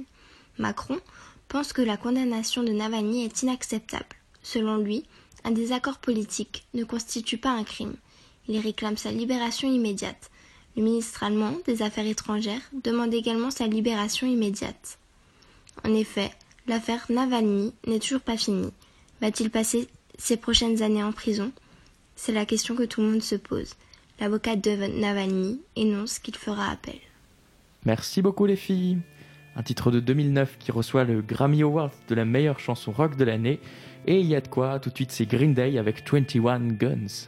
Macron 0.57 0.97
pense 1.47 1.71
que 1.71 1.83
la 1.83 1.97
condamnation 1.97 2.63
de 2.63 2.71
Navalny 2.71 3.23
est 3.23 3.43
inacceptable. 3.43 4.15
Selon 4.41 4.77
lui, 4.77 5.05
Un 5.45 5.51
désaccord 5.51 5.97
politique 5.97 6.63
ne 6.73 6.83
constitue 6.83 7.37
pas 7.37 7.51
un 7.51 7.63
crime. 7.63 7.95
Il 8.47 8.57
réclame 8.59 8.97
sa 8.97 9.11
libération 9.11 9.71
immédiate. 9.71 10.31
Le 10.75 10.81
ministre 10.83 11.23
allemand 11.23 11.57
des 11.67 11.83
Affaires 11.83 12.07
étrangères 12.07 12.61
demande 12.83 13.13
également 13.13 13.51
sa 13.51 13.67
libération 13.67 14.25
immédiate. 14.25 14.97
En 15.83 15.93
effet, 15.93 16.31
l'affaire 16.65 17.05
Navalny 17.09 17.73
n'est 17.85 17.99
toujours 17.99 18.21
pas 18.21 18.37
finie. 18.37 18.71
Va-t-il 19.21 19.51
passer 19.51 19.87
ses 20.17 20.37
prochaines 20.37 20.81
années 20.81 21.03
en 21.03 21.11
prison? 21.11 21.51
C'est 22.15 22.31
la 22.31 22.45
question 22.45 22.75
que 22.75 22.83
tout 22.83 23.01
le 23.01 23.11
monde 23.11 23.23
se 23.23 23.35
pose. 23.35 23.75
L'avocat 24.19 24.55
de 24.55 24.99
Navalny 24.99 25.59
énonce 25.75 26.19
qu'il 26.19 26.35
fera 26.35 26.69
appel. 26.69 26.99
Merci 27.85 28.21
beaucoup 28.21 28.45
les 28.45 28.55
filles. 28.55 28.99
Un 29.55 29.63
titre 29.63 29.91
de 29.91 29.99
2009 29.99 30.57
qui 30.59 30.71
reçoit 30.71 31.03
le 31.03 31.21
Grammy 31.21 31.61
Award 31.63 31.91
de 32.07 32.15
la 32.15 32.25
meilleure 32.25 32.59
chanson 32.59 32.91
rock 32.91 33.17
de 33.17 33.23
l'année. 33.23 33.59
Et 34.05 34.19
il 34.19 34.25
y 34.25 34.35
a 34.35 34.41
de 34.41 34.47
quoi, 34.47 34.79
tout 34.79 34.89
de 34.89 34.95
suite 34.95 35.11
c'est 35.11 35.25
Green 35.25 35.53
Day 35.53 35.77
avec 35.77 36.09
21 36.09 36.59
Guns. 36.69 37.27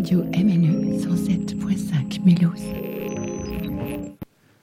Radio 0.00 0.22
MNE 0.22 0.96
107.5 0.96 2.24
Mulhouse. 2.24 2.62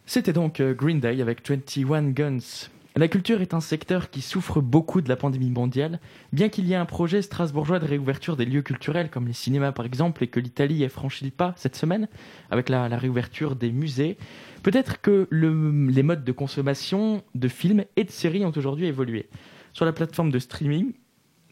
C'était 0.07 0.33
donc 0.33 0.59
euh, 0.59 0.73
Green 0.73 0.99
Day 0.99 1.21
avec 1.21 1.47
21 1.47 2.09
Guns. 2.09 2.39
La 2.95 3.07
culture 3.07 3.39
est 3.41 3.53
un 3.53 3.59
secteur 3.59 4.09
qui 4.09 4.21
souffre 4.21 4.61
beaucoup 4.61 4.99
de 4.99 5.09
la 5.09 5.15
pandémie 5.15 5.51
mondiale, 5.51 5.99
bien 6.33 6.49
qu'il 6.49 6.65
y 6.65 6.73
ait 6.73 6.77
un 6.77 6.87
projet 6.87 7.21
strasbourgeois 7.21 7.77
de 7.77 7.85
réouverture 7.85 8.35
des 8.35 8.45
lieux 8.45 8.63
culturels 8.63 9.11
comme 9.11 9.27
les 9.27 9.33
cinémas 9.33 9.73
par 9.73 9.85
exemple 9.85 10.23
et 10.23 10.27
que 10.27 10.39
l'Italie 10.39 10.81
ait 10.81 10.89
franchi 10.89 11.23
le 11.23 11.29
pas 11.29 11.53
cette 11.55 11.75
semaine 11.75 12.07
avec 12.49 12.67
la, 12.67 12.87
réouverture 12.97 13.55
des 13.55 13.71
musées. 13.71 14.17
Peut-être 14.63 15.01
que 15.01 15.27
le- 15.29 15.87
les 15.87 16.01
modes 16.01 16.23
de 16.23 16.31
consommation 16.31 17.21
de 17.35 17.47
films 17.47 17.85
et 17.95 18.05
de 18.05 18.09
séries 18.11 18.43
ont 18.43 18.53
aujourd'hui 18.57 18.87
évolué. 18.87 19.29
Sur 19.71 19.85
la 19.85 19.93
plateforme 19.93 20.31
de 20.31 20.39
streaming, 20.39 20.93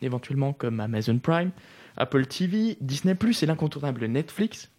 éventuellement 0.01 0.54
comme 0.54 0.80
Amazon 0.80 1.20
Prime, 1.20 1.51
Apple 1.97 2.25
TV, 2.25 2.77
Disney+, 2.81 3.15
et 3.41 3.45
l'incontournable 3.45 4.05
Netflix, 4.05 4.69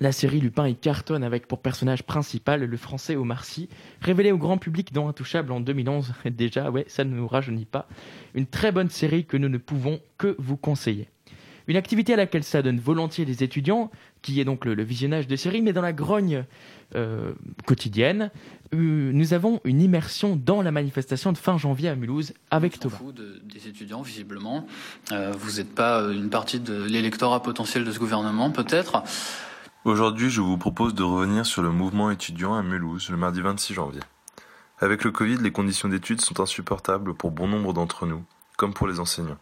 la 0.00 0.12
série 0.12 0.40
Lupin 0.40 0.66
y 0.66 0.74
cartonne 0.74 1.22
avec 1.22 1.46
pour 1.46 1.60
personnage 1.60 2.02
principal 2.04 2.64
le 2.64 2.76
français 2.76 3.14
Omar 3.16 3.44
Sy, 3.44 3.68
révélé 4.00 4.32
au 4.32 4.38
grand 4.38 4.56
public 4.56 4.92
dans 4.92 5.08
Intouchable 5.08 5.52
en 5.52 5.60
2011. 5.60 6.14
Et 6.24 6.30
Déjà, 6.42 6.70
ouais, 6.70 6.84
ça 6.88 7.04
ne 7.04 7.14
nous 7.14 7.28
rajeunit 7.28 7.66
pas. 7.66 7.86
Une 8.34 8.46
très 8.46 8.72
bonne 8.72 8.88
série 8.88 9.26
que 9.26 9.36
nous 9.36 9.50
ne 9.50 9.58
pouvons 9.58 10.00
que 10.16 10.34
vous 10.38 10.56
conseiller. 10.56 11.08
Une 11.68 11.76
activité 11.76 12.14
à 12.14 12.16
laquelle 12.16 12.44
s'adonnent 12.44 12.80
volontiers 12.80 13.24
les 13.24 13.42
étudiants, 13.42 13.90
qui 14.22 14.40
est 14.40 14.44
donc 14.44 14.64
le, 14.64 14.74
le 14.74 14.82
visionnage 14.82 15.26
de 15.26 15.36
séries, 15.36 15.62
mais 15.62 15.72
dans 15.72 15.82
la 15.82 15.92
grogne 15.92 16.44
euh, 16.94 17.32
quotidienne, 17.66 18.30
euh, 18.74 19.10
nous 19.12 19.32
avons 19.34 19.60
une 19.64 19.80
immersion 19.80 20.36
dans 20.36 20.60
la 20.62 20.70
manifestation 20.72 21.32
de 21.32 21.38
fin 21.38 21.56
janvier 21.58 21.88
à 21.88 21.94
Mulhouse 21.96 22.32
avec 22.50 22.78
Thomas. 22.80 22.98
de- 23.14 23.40
des 23.44 23.68
étudiants, 23.68 24.02
visiblement. 24.02 24.66
Euh, 25.12 25.32
vous 25.38 25.58
n'êtes 25.58 25.74
pas 25.74 26.02
une 26.12 26.30
partie 26.30 26.60
de 26.60 26.82
l'électorat 26.84 27.42
potentiel 27.42 27.84
de 27.84 27.92
ce 27.92 27.98
gouvernement, 27.98 28.50
peut-être? 28.50 29.02
Aujourd'hui, 29.84 30.30
je 30.30 30.40
vous 30.40 30.58
propose 30.58 30.94
de 30.94 31.02
revenir 31.02 31.44
sur 31.46 31.62
le 31.62 31.70
mouvement 31.70 32.10
étudiant 32.10 32.54
à 32.54 32.62
Mulhouse 32.62 33.08
le 33.10 33.16
mardi 33.16 33.40
26 33.40 33.74
janvier. 33.74 34.00
Avec 34.78 35.04
le 35.04 35.10
Covid, 35.10 35.36
les 35.36 35.50
conditions 35.52 35.88
d'études 35.88 36.20
sont 36.20 36.40
insupportables 36.40 37.14
pour 37.14 37.30
bon 37.30 37.46
nombre 37.48 37.72
d'entre 37.72 38.06
nous, 38.06 38.22
comme 38.56 38.74
pour 38.74 38.86
les 38.88 39.00
enseignants. 39.00 39.38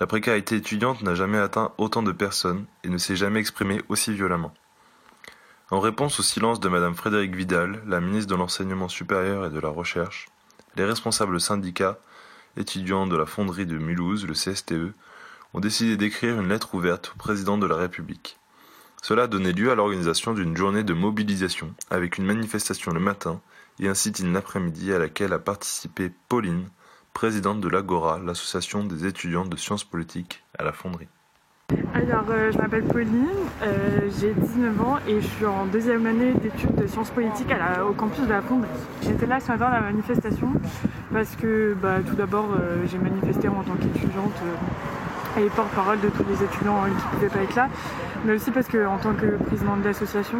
La 0.00 0.06
précarité 0.06 0.56
étudiante 0.56 1.02
n'a 1.02 1.14
jamais 1.14 1.38
atteint 1.38 1.72
autant 1.78 2.02
de 2.02 2.12
personnes 2.12 2.66
et 2.82 2.88
ne 2.88 2.98
s'est 2.98 3.16
jamais 3.16 3.40
exprimée 3.40 3.80
aussi 3.88 4.12
violemment. 4.12 4.52
En 5.70 5.80
réponse 5.80 6.20
au 6.20 6.22
silence 6.22 6.60
de 6.60 6.68
Madame 6.68 6.94
Frédérique 6.94 7.34
Vidal, 7.34 7.82
la 7.86 8.00
ministre 8.00 8.30
de 8.30 8.36
l'Enseignement 8.36 8.88
supérieur 8.88 9.46
et 9.46 9.50
de 9.50 9.60
la 9.60 9.68
Recherche, 9.68 10.28
les 10.76 10.84
responsables 10.84 11.40
syndicats, 11.40 11.98
étudiants 12.56 13.06
de 13.06 13.16
la 13.16 13.26
fonderie 13.26 13.66
de 13.66 13.78
Mulhouse, 13.78 14.26
le 14.26 14.34
CSTE, 14.34 14.94
ont 15.54 15.60
décidé 15.60 15.96
d'écrire 15.96 16.40
une 16.40 16.48
lettre 16.48 16.74
ouverte 16.74 17.12
au 17.14 17.18
président 17.18 17.58
de 17.58 17.66
la 17.66 17.76
République. 17.76 18.38
Cela 19.02 19.24
a 19.24 19.26
donné 19.26 19.52
lieu 19.52 19.70
à 19.70 19.74
l'organisation 19.74 20.32
d'une 20.32 20.56
journée 20.56 20.84
de 20.84 20.94
mobilisation 20.94 21.74
avec 21.90 22.18
une 22.18 22.26
manifestation 22.26 22.92
le 22.92 23.00
matin 23.00 23.40
et 23.80 23.88
un 23.88 23.94
sit-in 23.94 24.32
l'après-midi 24.32 24.92
à 24.92 24.98
laquelle 24.98 25.32
a 25.32 25.38
participé 25.38 26.12
Pauline, 26.28 26.68
présidente 27.12 27.60
de 27.60 27.68
l'Agora, 27.68 28.18
l'association 28.18 28.84
des 28.84 29.06
étudiants 29.06 29.44
de 29.44 29.56
sciences 29.56 29.84
politiques 29.84 30.42
à 30.58 30.64
la 30.64 30.72
fonderie. 30.72 31.08
Alors, 31.94 32.24
euh, 32.30 32.50
je 32.52 32.58
m'appelle 32.58 32.84
Pauline, 32.84 33.28
euh, 33.62 34.10
j'ai 34.20 34.34
19 34.34 34.80
ans 34.80 34.98
et 35.06 35.20
je 35.20 35.26
suis 35.26 35.46
en 35.46 35.66
deuxième 35.66 36.04
année 36.06 36.32
d'études 36.34 36.74
de 36.74 36.86
sciences 36.86 37.10
politiques 37.10 37.52
au 37.88 37.92
campus 37.92 38.24
de 38.24 38.30
la 38.30 38.42
Fonderie. 38.42 38.68
J'étais 39.02 39.26
là 39.26 39.40
ce 39.40 39.48
matin 39.48 39.66
à 39.66 39.74
la 39.74 39.80
manifestation 39.80 40.48
parce 41.12 41.34
que 41.36 41.74
bah, 41.80 41.98
tout 42.06 42.14
d'abord, 42.14 42.48
euh, 42.58 42.84
j'ai 42.90 42.98
manifesté 42.98 43.48
en 43.48 43.62
tant 43.62 43.74
qu'étudiante 43.74 44.34
et 45.38 45.48
porte-parole 45.50 46.00
de 46.00 46.08
tous 46.08 46.24
les 46.28 46.44
étudiants 46.44 46.84
qui 46.84 46.90
ne 46.90 47.10
pouvaient 47.14 47.28
pas 47.28 47.42
être 47.42 47.54
là, 47.54 47.68
mais 48.26 48.34
aussi 48.34 48.50
parce 48.50 48.68
que 48.68 48.86
en 48.86 48.98
tant 48.98 49.14
que 49.14 49.42
présidente 49.44 49.80
de 49.80 49.86
l'association, 49.86 50.38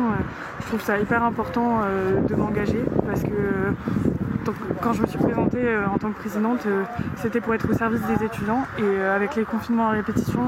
je 0.61 0.67
trouve 0.67 0.83
ça 0.83 0.99
hyper 0.99 1.23
important 1.23 1.81
de 2.29 2.35
m'engager 2.35 2.85
parce 3.07 3.23
que 3.23 3.73
quand 4.81 4.93
je 4.93 5.03
me 5.03 5.07
suis 5.07 5.19
présentée 5.19 5.63
euh, 5.63 5.87
en 5.87 5.99
tant 5.99 6.11
que 6.11 6.19
présidente, 6.19 6.61
euh, 6.67 6.85
c'était 7.21 7.41
pour 7.41 7.55
être 7.55 7.69
au 7.71 7.75
service 7.75 8.01
des 8.03 8.25
étudiants 8.25 8.65
et 8.79 8.83
euh, 8.83 9.15
avec 9.15 9.37
les 9.37 9.45
confinements 9.45 9.89
à 9.89 9.93
répétition, 9.93 10.41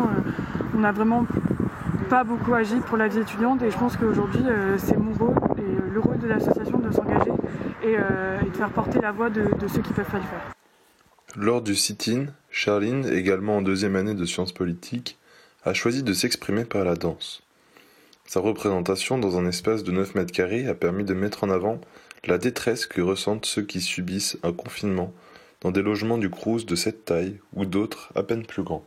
on 0.75 0.79
n'a 0.79 0.93
vraiment 0.93 1.27
pas 2.09 2.25
beaucoup 2.25 2.55
agi 2.55 2.77
pour 2.87 2.97
la 2.97 3.09
vie 3.09 3.21
étudiante 3.21 3.63
et 3.63 3.71
je 3.71 3.79
pense 3.79 3.97
qu'aujourd'hui 3.97 4.45
c'est 4.79 4.97
mon 4.97 5.13
rôle 5.13 5.35
et 5.59 5.93
le 5.93 6.01
rôle 6.01 6.19
de 6.19 6.27
l'association 6.27 6.79
de 6.79 6.91
s'engager 6.91 7.33
et, 7.83 7.97
de 7.97 8.57
faire 8.57 8.71
porter 8.71 9.01
la 9.01 9.13
voix 9.13 9.31
de, 9.31 9.43
de 9.59 9.69
ceux 9.69 9.81
qui 9.81 9.93
peuvent 9.93 10.11
pas 10.11 10.19
le 10.19 10.25
faire. 10.25 10.53
Lors 11.37 11.63
du 11.63 11.75
sit-in, 11.75 12.27
Charline, 12.51 13.07
également 13.07 13.57
en 13.57 13.63
deuxième 13.63 13.97
année 13.97 14.15
de 14.15 14.25
sciences 14.25 14.53
politiques, 14.53 15.19
a 15.65 15.73
choisi 15.73 16.03
de 16.03 16.13
s'exprimer 16.13 16.65
par 16.65 16.85
la 16.85 16.95
danse. 16.95 17.43
Sa 18.27 18.41
représentation 18.41 19.19
dans 19.19 19.39
un 19.39 19.47
espace 19.47 19.83
de 19.83 19.93
9 19.93 20.15
mètres 20.15 20.33
carrés 20.33 20.67
a 20.67 20.75
permis 20.75 21.05
de 21.05 21.15
mettre 21.15 21.45
en 21.45 21.51
avant 21.51 21.81
la 22.27 22.39
détresse 22.39 22.87
que 22.87 23.01
ressentent 23.01 23.47
ceux 23.47 23.63
qui 23.63 23.81
subissent 23.81 24.39
un 24.43 24.53
confinement 24.53 25.13
dans 25.61 25.71
des 25.71 25.83
logements 25.83 26.19
du 26.19 26.31
Crous 26.31 26.67
de 26.67 26.75
cette 26.75 27.05
taille 27.05 27.41
ou 27.55 27.65
d'autres 27.65 28.13
à 28.15 28.23
peine 28.23 28.45
plus 28.45 28.63
grands. 28.63 28.85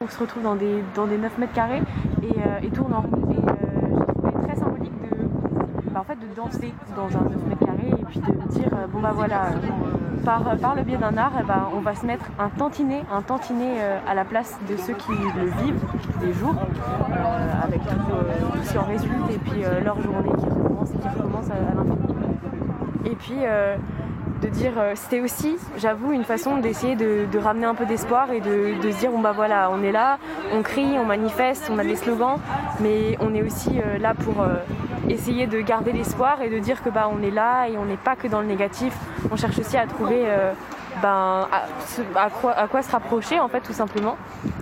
On 0.00 0.08
se 0.08 0.18
retrouve 0.18 0.42
dans 0.42 0.56
des, 0.56 0.82
dans 0.94 1.06
des 1.06 1.18
9 1.18 1.38
mètres 1.38 1.52
carrés 1.52 1.82
et, 2.22 2.26
euh, 2.26 2.60
et 2.62 2.70
tourne 2.70 2.92
en 2.94 3.02
rond. 3.02 3.32
Et 3.32 3.36
euh, 3.36 4.04
trouvé 4.14 4.46
très 4.46 4.56
symbolique 4.56 4.92
de, 5.02 5.90
bah, 5.90 6.00
en 6.00 6.04
fait, 6.04 6.16
de 6.16 6.34
danser 6.36 6.72
dans 6.96 7.08
un 7.16 7.22
9 7.30 7.46
mètres 7.48 7.64
carrés 7.64 7.88
et 7.88 8.04
puis 8.04 8.20
de 8.20 8.48
dire 8.48 8.68
euh, 8.74 8.86
bon 8.86 9.00
bah 9.00 9.12
voilà, 9.14 9.50
par, 10.24 10.56
par 10.58 10.74
le 10.74 10.82
biais 10.82 10.96
d'un 10.96 11.16
art, 11.16 11.32
ben, 11.46 11.68
on 11.74 11.80
va 11.80 11.94
se 11.94 12.06
mettre 12.06 12.26
un 12.38 12.48
tantinet, 12.48 13.02
un 13.10 13.22
tantinet 13.22 13.76
euh, 13.78 13.98
à 14.06 14.14
la 14.14 14.24
place 14.24 14.58
de 14.68 14.76
ceux 14.76 14.94
qui 14.94 15.10
le 15.10 15.46
vivent 15.62 15.84
des 16.20 16.32
jours, 16.32 16.54
euh, 17.10 17.52
avec 17.62 17.80
tout, 17.82 18.64
ce 18.64 18.72
qui 18.72 18.78
en 18.78 18.84
résulte 18.84 19.30
et 19.32 19.38
puis 19.38 19.62
leur 19.84 20.00
journée 20.00 20.30
qui 20.38 20.44
recommence 20.44 20.90
et 20.90 20.98
qui 20.98 21.08
recommence 21.08 21.46
à, 21.50 21.54
à 21.54 21.74
l'infini. 21.74 22.17
Et 23.10 23.14
puis 23.14 23.38
euh, 23.42 23.76
de 24.42 24.48
dire, 24.48 24.72
euh, 24.76 24.92
c'était 24.94 25.20
aussi, 25.20 25.56
j'avoue, 25.78 26.12
une 26.12 26.24
façon 26.24 26.58
d'essayer 26.58 26.94
de, 26.94 27.26
ramener 27.38 27.64
un 27.64 27.74
peu 27.74 27.86
d'espoir 27.86 28.30
et 28.32 28.40
de, 28.40 28.74
se 28.82 28.98
dire, 28.98 29.10
bon 29.10 29.20
bah 29.20 29.32
voilà, 29.34 29.70
on 29.72 29.82
est 29.82 29.92
là, 29.92 30.18
on 30.52 30.62
crie, 30.62 30.98
on 30.98 31.04
manifeste, 31.04 31.70
on 31.72 31.78
a 31.78 31.84
des 31.84 31.96
slogans, 31.96 32.38
mais 32.80 33.16
on 33.20 33.34
est 33.34 33.42
aussi 33.42 33.80
euh, 33.80 33.98
là 33.98 34.12
pour 34.14 34.44
essayer 35.08 35.46
de 35.46 35.60
garder 35.60 35.92
l'espoir 35.92 36.42
et 36.42 36.50
de 36.50 36.58
dire 36.58 36.82
que 36.82 36.90
bah 36.90 37.10
on 37.10 37.22
est 37.22 37.30
là 37.30 37.66
et 37.68 37.78
on 37.78 37.86
n'est 37.86 37.96
pas 37.96 38.14
que 38.14 38.28
dans 38.28 38.40
le 38.40 38.46
négatif. 38.46 38.94
On 39.30 39.36
cherche 39.36 39.58
aussi 39.58 39.78
à 39.78 39.86
trouver 39.86 40.26
ben, 41.00 41.48
à, 42.14 42.28
quoi, 42.28 42.82
se 42.82 42.90
rapprocher 42.90 43.40
en 43.40 43.48
fait 43.48 43.60
tout 43.60 43.72
simplement. 43.72 44.16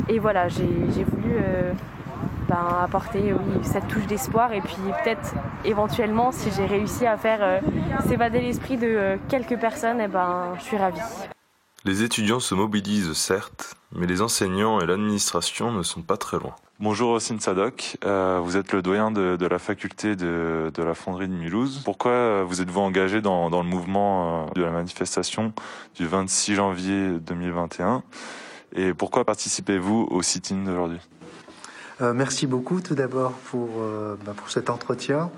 Et 0.09 0.21
voilà, 0.21 0.47
j'ai 0.49 0.65
voulu 0.65 1.41
ben, 2.49 2.67
apporter 2.83 3.33
oui, 3.33 3.59
cette 3.63 3.89
touche 3.89 4.07
d'espoir 4.07 4.53
et 4.53 4.61
puis 4.61 4.77
peut-être 5.03 5.35
éventuellement 5.65 6.33
si 6.33 6.51
j'ai 6.57 6.67
réussi 6.67 7.07
à 7.07 7.17
faire 7.17 7.39
euh, 7.43 7.61
s'évader 8.09 8.41
l'esprit 8.41 8.77
de 8.77 8.87
euh, 8.87 9.17
quelques 9.29 9.59
personnes, 9.59 10.01
eh 10.01 10.09
ben, 10.09 10.55
je 10.59 10.63
suis 10.63 10.77
ravie. 10.77 11.01
Les 11.85 12.03
étudiants 12.03 12.41
se 12.41 12.55
mobilisent 12.55 13.13
certes, 13.13 13.77
mais 13.93 14.07
les 14.07 14.21
enseignants 14.21 14.81
et 14.81 14.87
l'administration 14.87 15.71
ne 15.71 15.83
sont 15.83 16.03
pas 16.03 16.17
très 16.17 16.39
loin. 16.39 16.55
Bonjour 16.79 17.11
Ossine 17.13 17.41
Sadok, 17.41 17.97
Euh, 18.05 18.41
vous 18.43 18.57
êtes 18.57 18.73
le 18.73 18.83
doyen 18.83 19.11
de, 19.11 19.37
de 19.37 19.47
la 19.47 19.59
faculté 19.59 20.15
de, 20.15 20.71
de 20.75 20.83
la 20.83 20.95
fonderie 20.95 21.29
de 21.29 21.33
Mulhouse. 21.33 21.83
Pourquoi 21.85 22.43
vous 22.43 22.61
êtes-vous 22.61 22.81
engagé 22.81 23.21
dans, 23.23 23.51
dans 23.51 23.63
le 23.63 23.69
mouvement 23.69 24.51
de 24.55 24.63
la 24.63 24.71
manifestation 24.71 25.53
du 25.95 26.07
26 26.07 26.55
janvier 26.57 27.11
2021 27.21 28.03
et 28.75 28.93
pourquoi 28.93 29.25
participez-vous 29.25 30.07
au 30.11 30.23
sit-in 30.23 30.65
d'aujourd'hui? 30.65 30.99
Euh, 32.03 32.13
merci 32.13 32.47
beaucoup 32.47 32.83
tout 32.83 32.95
d'abord 32.95 33.33
pour, 33.33 33.81
euh, 33.81 34.17
bah, 34.27 34.35
pour 34.37 34.51
cet 34.51 34.69
entretien. 34.69 35.31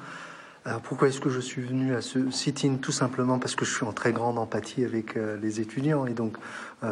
Alors 0.64 0.80
pourquoi 0.80 1.06
est-ce 1.08 1.20
que 1.20 1.30
je 1.30 1.38
suis 1.38 1.62
venu 1.62 1.94
à 1.94 2.02
ce 2.02 2.30
sit-in 2.32 2.74
Tout 2.82 2.90
simplement 2.92 3.38
parce 3.38 3.54
que 3.54 3.64
je 3.64 3.72
suis 3.72 3.86
en 3.86 3.92
très 3.92 4.12
grande 4.12 4.38
empathie 4.38 4.84
avec 4.84 5.16
euh, 5.16 5.38
les 5.40 5.60
étudiants 5.60 6.04
et 6.06 6.12
donc 6.12 6.36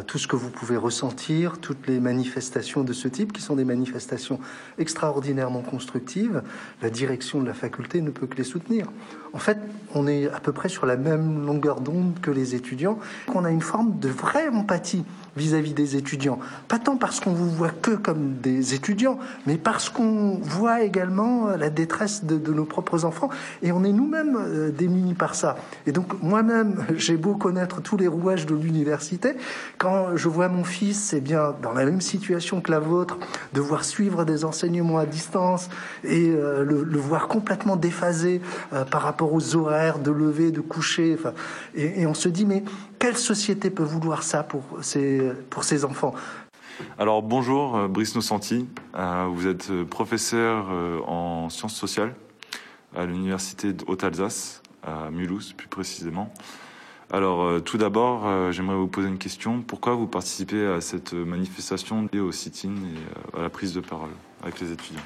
tout 0.09 0.19
ce 0.19 0.27
que 0.27 0.35
vous 0.35 0.51
pouvez 0.51 0.77
ressentir, 0.77 1.59
toutes 1.61 1.87
les 1.87 2.01
manifestations 2.01 2.83
de 2.83 2.93
ce 2.93 3.07
type 3.07 3.33
qui 3.33 3.41
sont 3.41 3.55
des 3.55 3.65
manifestations 3.65 4.41
extraordinairement 4.79 5.61
constructives, 5.61 6.43
la 6.83 6.91
direction 6.91 7.41
de 7.41 7.47
la 7.47 7.55
faculté 7.55 8.01
ne 8.01 8.11
peut 8.11 8.27
que 8.27 8.35
les 8.35 8.43
soutenir. 8.43 8.91
En 9.33 9.39
fait, 9.39 9.59
on 9.95 10.09
est 10.09 10.29
à 10.29 10.41
peu 10.41 10.51
près 10.51 10.69
sur 10.69 10.87
la 10.87 10.97
même 10.97 11.47
longueur 11.47 11.81
d'onde 11.81 12.19
que 12.21 12.33
les 12.33 12.57
étudiants. 12.57 12.99
On 13.33 13.45
a 13.45 13.51
une 13.53 13.61
forme 13.61 14.01
de 14.01 14.09
vraie 14.09 14.49
empathie 14.49 15.05
vis-à-vis 15.37 15.75
des 15.75 15.97
étudiants. 15.97 16.39
Pas 16.69 16.79
tant 16.79 16.97
parce 16.97 17.21
qu'on 17.21 17.33
vous 17.33 17.51
voit 17.51 17.71
que 17.71 17.93
comme 17.93 18.37
des 18.43 18.75
étudiants, 18.75 19.19
mais 19.47 19.57
parce 19.57 19.89
qu'on 19.89 20.39
voit 20.43 20.83
également 20.83 21.49
euh, 21.49 21.57
la 21.57 21.71
détresse 21.71 22.25
de, 22.25 22.53
nos 22.53 22.65
propres 22.65 23.05
enfants 23.05 23.29
et 23.63 23.73
on 23.73 23.85
est 23.85 23.93
nous-mêmes 23.93 24.37
euh, 24.37 24.71
démunis 24.71 25.15
par 25.15 25.35
ça. 25.35 25.57
Et 25.87 25.93
donc 25.93 26.23
moi-même, 26.23 26.85
j'ai 26.97 27.17
beau 27.17 27.35
connaître 27.35 27.83
tous 27.83 27.97
les 27.97 28.09
rouages 28.09 28.47
de 28.47 28.55
l'université, 28.55 29.35
quand 29.79 30.17
je 30.17 30.29
vois 30.29 30.49
mon 30.49 30.65
fils, 30.65 30.99
c'est 30.99 31.21
bien 31.21 31.55
dans 31.63 31.73
la 31.73 31.85
même 31.85 32.01
situation 32.01 32.61
que 32.61 32.71
la 32.71 32.79
vôtre, 32.79 33.19
devoir 33.53 33.85
suivre 33.85 34.25
des 34.25 34.45
enseignements 34.45 34.99
à 34.99 35.07
distance 35.07 35.69
et 36.05 36.31
euh, 36.31 36.65
le, 36.65 36.97
voir 36.97 37.29
complètement 37.29 37.77
déphasé 37.77 38.41
par 38.91 39.03
rapport 39.03 39.33
aux 39.33 39.55
horaires 39.55 39.99
de 39.99 40.11
lever, 40.11 40.51
de 40.51 40.61
coucher. 40.61 41.17
Et 41.77 42.07
on 42.07 42.15
se 42.15 42.29
dit, 42.29 42.47
mais 42.47 42.65
quelle 42.99 43.17
société 43.17 43.71
peut 43.71 43.83
vouloir 43.83 44.23
ça 44.23 44.43
pour 44.43 44.63
ces, 44.81 45.26
pour 45.51 45.65
ces 45.65 45.85
enfants 45.85 46.15
Alors 46.99 47.23
bonjour 47.23 47.77
euh, 47.77 47.89
Brice 47.89 48.15
Nocenti, 48.15 48.69
Euh, 48.95 49.27
vous 49.31 49.47
êtes 49.47 49.71
euh, 49.71 49.85
professeur 49.85 50.69
en 51.07 51.49
sciences 51.51 51.75
sociales 51.75 52.15
à 52.95 53.05
l'université 53.05 53.75
Haute-Alsace, 53.87 54.63
à 54.83 55.11
Mulhouse 55.11 55.53
plus 55.53 55.69
précisément. 55.69 56.33
Alors 57.13 57.63
tout 57.63 57.79
d'abord, 57.79 58.53
j'aimerais 58.53 58.77
vous 58.77 58.89
poser 58.89 59.09
une 59.09 59.19
question. 59.19 59.63
Pourquoi 59.63 59.95
vous 59.95 60.07
participez 60.07 60.67
à 60.67 60.81
cette 60.81 61.13
manifestation 61.13 62.09
et 62.13 62.21
au 62.21 62.33
sit-in 62.33 62.75
et 62.75 63.39
à 63.39 63.43
la 63.43 63.51
prise 63.51 63.75
de 63.75 63.81
parole 63.81 64.11
avec 64.43 64.61
les 64.61 64.73
étudiants? 64.73 65.03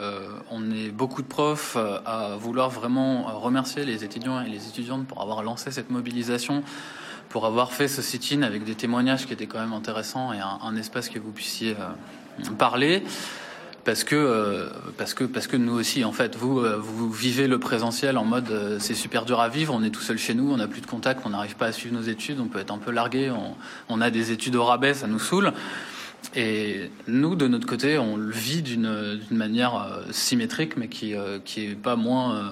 Euh, 0.00 0.28
on 0.50 0.70
est 0.70 0.90
beaucoup 0.90 1.22
de 1.22 1.26
profs 1.26 1.76
à 1.76 2.36
vouloir 2.36 2.70
vraiment 2.70 3.38
remercier 3.40 3.84
les 3.84 4.04
étudiants 4.04 4.40
et 4.40 4.48
les 4.48 4.68
étudiantes 4.68 5.06
pour 5.06 5.20
avoir 5.22 5.42
lancé 5.42 5.70
cette 5.70 5.90
mobilisation, 5.90 6.62
pour 7.28 7.46
avoir 7.46 7.72
fait 7.72 7.88
ce 7.88 8.02
sit-in 8.02 8.42
avec 8.42 8.64
des 8.64 8.74
témoignages 8.74 9.26
qui 9.26 9.32
étaient 9.32 9.46
quand 9.46 9.60
même 9.60 9.72
intéressants 9.72 10.32
et 10.32 10.38
un, 10.40 10.76
espace 10.76 11.08
que 11.08 11.18
vous 11.18 11.32
puissiez 11.32 11.72
euh, 11.72 12.50
parler. 12.58 13.02
Parce 13.84 14.04
que, 14.04 14.16
euh, 14.16 14.68
parce 14.98 15.14
que, 15.14 15.24
parce 15.24 15.46
que 15.46 15.56
nous 15.56 15.72
aussi, 15.72 16.04
en 16.04 16.12
fait, 16.12 16.36
vous, 16.36 16.60
euh, 16.60 16.76
vous 16.76 17.10
vivez 17.10 17.46
le 17.46 17.58
présentiel 17.58 18.18
en 18.18 18.24
mode 18.24 18.76
c'est 18.80 18.94
super 18.94 19.24
dur 19.24 19.40
à 19.40 19.48
vivre, 19.48 19.72
on 19.74 19.82
est 19.82 19.90
tout 19.90 20.02
seul 20.02 20.18
chez 20.18 20.34
nous, 20.34 20.52
on 20.52 20.58
n'a 20.58 20.68
plus 20.68 20.82
de 20.82 20.86
contact, 20.86 21.22
on 21.24 21.30
n'arrive 21.30 21.56
pas 21.56 21.66
à 21.66 21.72
suivre 21.72 21.94
nos 21.94 22.02
études, 22.02 22.38
on 22.40 22.48
peut 22.48 22.58
être 22.58 22.72
un 22.72 22.78
peu 22.78 22.90
largué, 22.90 23.30
on, 23.30 23.54
on 23.88 24.00
a 24.00 24.10
des 24.10 24.30
études 24.30 24.56
au 24.56 24.64
rabais, 24.64 24.94
ça 24.94 25.06
nous 25.06 25.18
saoule. 25.18 25.52
Et 26.34 26.90
nous, 27.06 27.36
de 27.36 27.46
notre 27.46 27.66
côté, 27.66 27.96
on 27.96 28.16
le 28.16 28.30
vit 28.30 28.60
d'une 28.60 29.20
manière 29.30 30.00
symétrique, 30.10 30.76
mais 30.76 30.88
qui, 30.88 31.14
qui 31.44 31.66
est 31.66 31.74
pas 31.74 31.96
moins 31.96 32.50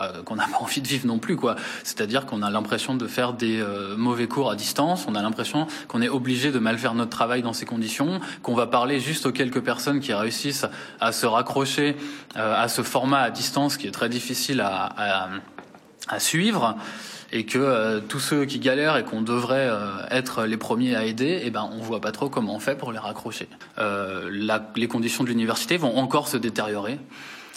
euh, 0.00 0.22
qu'on 0.22 0.36
n'a 0.36 0.46
pas 0.50 0.58
envie 0.58 0.80
de 0.80 0.88
vivre 0.88 1.06
non 1.06 1.18
plus, 1.18 1.36
quoi. 1.36 1.56
C'est-à-dire 1.84 2.26
qu'on 2.26 2.42
a 2.42 2.50
l'impression 2.50 2.94
de 2.94 3.06
faire 3.06 3.32
des 3.32 3.60
euh, 3.60 3.96
mauvais 3.96 4.28
cours 4.28 4.50
à 4.50 4.56
distance, 4.56 5.06
on 5.08 5.14
a 5.14 5.22
l'impression 5.22 5.66
qu'on 5.88 6.02
est 6.02 6.08
obligé 6.08 6.52
de 6.52 6.58
mal 6.58 6.78
faire 6.78 6.94
notre 6.94 7.10
travail 7.10 7.42
dans 7.42 7.52
ces 7.52 7.66
conditions, 7.66 8.20
qu'on 8.42 8.54
va 8.54 8.66
parler 8.66 9.00
juste 9.00 9.26
aux 9.26 9.32
quelques 9.32 9.60
personnes 9.60 10.00
qui 10.00 10.12
réussissent 10.12 10.66
à 11.00 11.12
se 11.12 11.26
raccrocher 11.26 11.96
euh, 12.36 12.62
à 12.62 12.68
ce 12.68 12.82
format 12.82 13.20
à 13.20 13.30
distance 13.30 13.76
qui 13.76 13.86
est 13.86 13.92
très 13.92 14.08
difficile 14.08 14.60
à, 14.60 15.28
suivre 16.18 16.76
et 17.30 17.46
que 17.46 18.00
tous 18.00 18.18
ceux 18.18 18.44
qui 18.44 18.58
galèrent 18.58 18.96
et 18.96 19.04
qu'on 19.04 19.22
devrait 19.22 19.70
être 20.10 20.44
les 20.44 20.56
premiers 20.56 20.96
à 20.96 21.04
aider, 21.04 21.40
eh 21.44 21.50
ben 21.50 21.70
on 21.72 21.78
voit 21.78 22.00
pas 22.00 22.10
trop 22.10 22.28
comment 22.28 22.56
on 22.56 22.58
fait 22.58 22.76
pour 22.76 22.90
les 22.90 22.98
raccrocher. 22.98 23.48
Les 23.78 24.88
conditions 24.88 25.22
de 25.22 25.28
l'université 25.28 25.76
vont 25.76 25.96
encore 25.96 26.26
se 26.26 26.36
détériorer. 26.36 26.98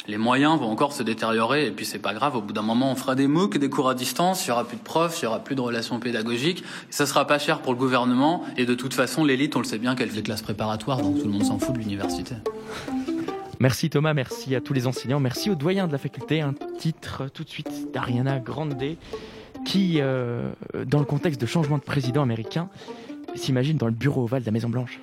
Les 0.05 0.17
moyens 0.17 0.59
vont 0.59 0.69
encore 0.69 0.91
se 0.91 1.01
détériorer 1.01 1.67
et 1.67 1.71
puis 1.71 1.85
c'est 1.85 1.99
pas 1.99 2.13
grave. 2.13 2.35
Au 2.35 2.41
bout 2.41 2.51
d'un 2.51 2.61
moment, 2.61 2.91
on 2.91 2.95
fera 2.95 3.15
des 3.15 3.27
MOOC, 3.27 3.57
des 3.57 3.69
cours 3.69 3.89
à 3.89 3.95
distance. 3.95 4.45
Il 4.45 4.49
y 4.49 4.51
aura 4.51 4.65
plus 4.65 4.75
de 4.75 4.81
profs, 4.81 5.21
il 5.21 5.25
y 5.25 5.27
aura 5.27 5.39
plus 5.39 5.55
de 5.55 5.61
relations 5.61 5.97
pédagogiques. 5.99 6.61
Et 6.61 6.91
ça 6.91 7.05
sera 7.05 7.25
pas 7.25 7.39
cher 7.39 7.61
pour 7.61 7.71
le 7.71 7.79
gouvernement. 7.79 8.43
Et 8.57 8.65
de 8.65 8.73
toute 8.75 8.93
façon, 8.93 9.23
l'élite, 9.23 9.55
on 9.55 9.59
le 9.59 9.65
sait 9.65 9.77
bien 9.77 9.95
qu'elle 9.95 10.09
fait 10.09 10.17
des 10.17 10.23
classes 10.23 10.41
préparatoires, 10.41 11.01
donc 11.01 11.19
tout 11.19 11.25
le 11.25 11.31
monde 11.31 11.45
s'en 11.45 11.57
fout 11.57 11.73
de 11.73 11.79
l'université. 11.79 12.35
Merci 13.61 13.89
Thomas, 13.89 14.13
merci 14.13 14.55
à 14.55 14.61
tous 14.61 14.73
les 14.73 14.87
enseignants, 14.87 15.21
merci 15.21 15.49
aux 15.49 15.55
doyens 15.55 15.87
de 15.87 15.93
la 15.93 15.97
faculté. 15.97 16.41
Un 16.41 16.53
titre 16.77 17.29
tout 17.33 17.45
de 17.45 17.49
suite 17.49 17.93
d'Ariana 17.93 18.39
Grande 18.39 18.75
qui, 19.65 20.01
euh, 20.01 20.51
dans 20.85 20.99
le 20.99 21.05
contexte 21.05 21.39
de 21.39 21.45
changement 21.45 21.77
de 21.77 21.83
président 21.83 22.23
américain, 22.23 22.67
s'imagine 23.35 23.77
dans 23.77 23.85
le 23.85 23.93
bureau 23.93 24.23
ovale 24.23 24.41
de 24.41 24.47
la 24.47 24.51
Maison 24.51 24.67
Blanche. 24.67 24.99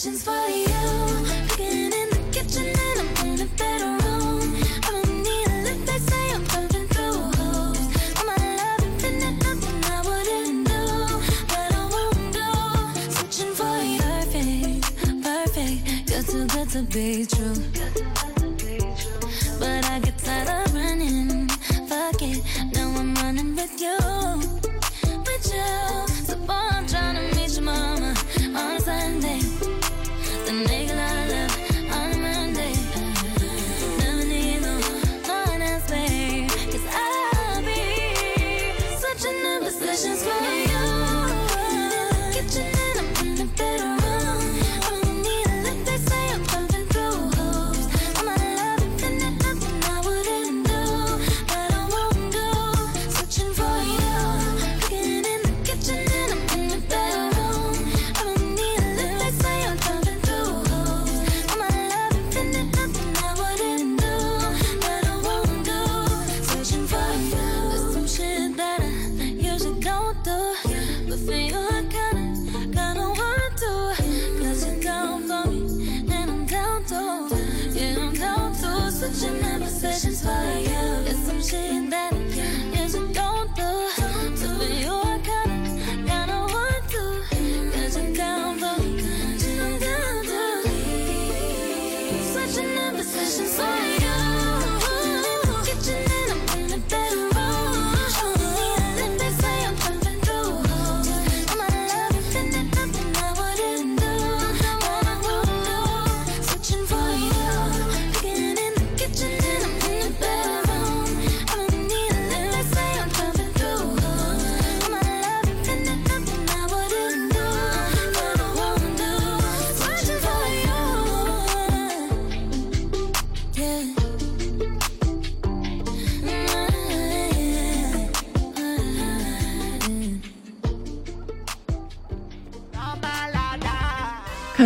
Positions 0.00 0.24
for 0.24 0.48
you, 0.48 0.69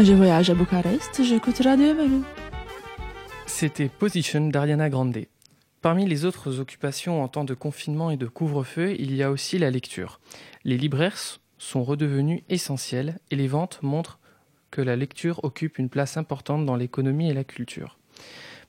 Je 0.03 0.13
voyage 0.13 0.51
à 0.51 0.55
Bucarest, 0.55 1.23
j'écoute 1.23 1.61
Radio. 1.63 1.95
C'était 3.47 3.89
Position 3.89 4.49
d'Ariana 4.49 4.91
Grande. 4.91 5.17
Parmi 5.83 6.05
les 6.05 6.25
autres 6.25 6.59
occupations 6.59 7.23
en 7.23 7.29
temps 7.29 7.45
de 7.45 7.55
confinement 7.55 8.11
et 8.11 8.17
de 8.17 8.27
couvre-feu, 8.27 8.97
il 8.99 9.15
y 9.15 9.23
a 9.23 9.31
aussi 9.31 9.57
la 9.57 9.71
lecture. 9.71 10.19
Les 10.65 10.77
libraires 10.77 11.39
sont 11.59 11.85
redevenus 11.85 12.43
essentiels 12.49 13.21
et 13.31 13.37
les 13.37 13.47
ventes 13.47 13.79
montrent 13.83 14.19
que 14.73 14.83
la 14.83 14.97
lecture 14.97 15.45
occupe 15.45 15.79
une 15.79 15.89
place 15.89 16.17
importante 16.17 16.67
dans 16.67 16.77
l'économie 16.77 17.31
et 17.31 17.35
la 17.35 17.45
culture. 17.45 17.97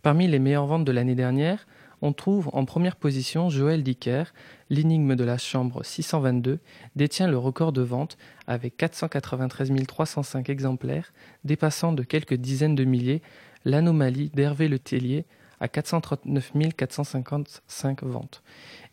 Parmi 0.04 0.28
les 0.28 0.40
meilleures 0.40 0.68
ventes 0.68 0.86
de 0.86 0.92
l'année 0.92 1.16
dernière, 1.16 1.66
on 2.01 2.13
trouve 2.13 2.49
en 2.53 2.65
première 2.65 2.95
position 2.95 3.49
Joël 3.49 3.84
Dicker, 3.84 4.34
L'énigme 4.69 5.15
de 5.15 5.23
la 5.23 5.38
chambre 5.38 5.84
622, 5.84 6.60
détient 6.95 7.27
le 7.27 7.38
record 7.38 7.71
de 7.71 7.81
vente 7.81 8.17
avec 8.47 8.77
493 8.77 9.71
305 9.88 10.49
exemplaires, 10.49 11.13
dépassant 11.43 11.93
de 11.93 12.03
quelques 12.03 12.34
dizaines 12.34 12.75
de 12.75 12.84
milliers 12.84 13.21
l'anomalie 13.63 14.29
d'Hervé 14.34 14.67
Le 14.67 14.79
Tellier 14.79 15.25
à 15.60 15.67
439 15.67 16.53
455 16.75 18.03
ventes. 18.03 18.43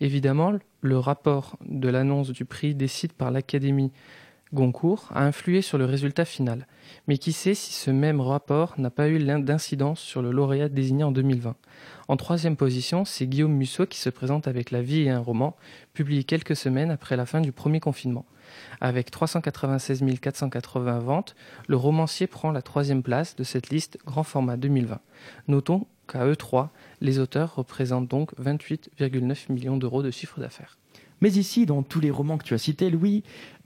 Évidemment, 0.00 0.54
le 0.80 0.98
rapport 0.98 1.56
de 1.66 1.88
l'annonce 1.88 2.30
du 2.30 2.44
prix 2.44 2.74
décide 2.74 3.12
par 3.12 3.30
l'Académie 3.30 3.92
Goncourt 4.54 5.08
a 5.14 5.24
influé 5.24 5.62
sur 5.62 5.78
le 5.78 5.86
résultat 5.86 6.24
final. 6.24 6.66
Mais 7.08 7.16
qui 7.16 7.32
sait 7.32 7.54
si 7.54 7.72
ce 7.72 7.90
même 7.90 8.20
rapport 8.20 8.74
n'a 8.78 8.90
pas 8.90 9.08
eu 9.08 9.18
d'incidence 9.18 10.00
sur 10.00 10.20
le 10.20 10.30
lauréat 10.30 10.68
désigné 10.68 11.04
en 11.04 11.12
2020. 11.12 11.56
En 12.08 12.16
troisième 12.16 12.56
position, 12.56 13.04
c'est 13.04 13.26
Guillaume 13.26 13.54
Musso 13.54 13.86
qui 13.86 13.98
se 13.98 14.10
présente 14.10 14.48
avec 14.48 14.70
La 14.70 14.82
vie 14.82 15.02
et 15.02 15.10
un 15.10 15.20
roman, 15.20 15.56
publié 15.94 16.24
quelques 16.24 16.56
semaines 16.56 16.90
après 16.90 17.16
la 17.16 17.24
fin 17.24 17.40
du 17.40 17.52
premier 17.52 17.80
confinement. 17.80 18.26
Avec 18.80 19.10
396 19.10 20.02
480 20.20 20.98
ventes, 20.98 21.34
le 21.66 21.76
romancier 21.76 22.26
prend 22.26 22.50
la 22.50 22.60
troisième 22.60 23.02
place 23.02 23.36
de 23.36 23.44
cette 23.44 23.70
liste 23.70 23.98
grand 24.04 24.24
format 24.24 24.58
2020. 24.58 25.00
Notons 25.48 25.86
qu'à 26.06 26.26
eux 26.26 26.36
trois, 26.36 26.70
les 27.00 27.18
auteurs 27.18 27.54
représentent 27.54 28.08
donc 28.08 28.34
28,9 28.38 29.50
millions 29.50 29.76
d'euros 29.78 30.02
de 30.02 30.10
chiffre 30.10 30.40
d'affaires. 30.40 30.76
Mais 31.22 31.30
ici, 31.30 31.66
dans 31.66 31.84
tous 31.84 32.00
les 32.00 32.10
romans 32.10 32.36
que 32.36 32.44
tu 32.44 32.52
as 32.52 32.58
cités, 32.58 32.90
Louis, 32.90 33.22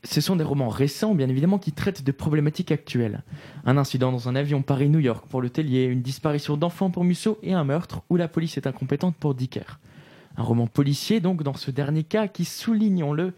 ce 0.07 0.21
sont 0.21 0.37
des 0.37 0.45
romans 0.45 0.69
récents, 0.69 1.15
bien 1.15 1.29
évidemment, 1.29 1.59
qui 1.59 1.73
traitent 1.73 2.05
de 2.05 2.13
problématiques 2.13 2.73
actuelles. 2.73 3.23
Un 3.65 3.77
incident 3.77 4.13
dans 4.13 4.29
un 4.29 4.37
avion 4.37 4.63
Paris-New 4.63 5.01
York 5.01 5.27
pour 5.29 5.41
le 5.41 5.51
Tellier, 5.51 5.85
une 5.85 6.03
disparition 6.03 6.57
d'enfants 6.57 6.91
pour 6.91 7.05
Musso 7.05 7.39
et 7.43 7.53
un 7.53 7.65
meurtre 7.65 8.03
où 8.09 8.17
la 8.17 8.29
police 8.29 8.57
est 8.57 8.67
incompétente 8.67 9.17
pour 9.17 9.35
Dicker. 9.35 9.79
Un 10.37 10.43
roman 10.43 10.67
policier, 10.67 11.21
donc, 11.21 11.43
dans 11.43 11.55
ce 11.55 11.71
dernier 11.71 12.05
cas, 12.05 12.29
qui, 12.29 12.45
soulignons-le, 12.45 13.35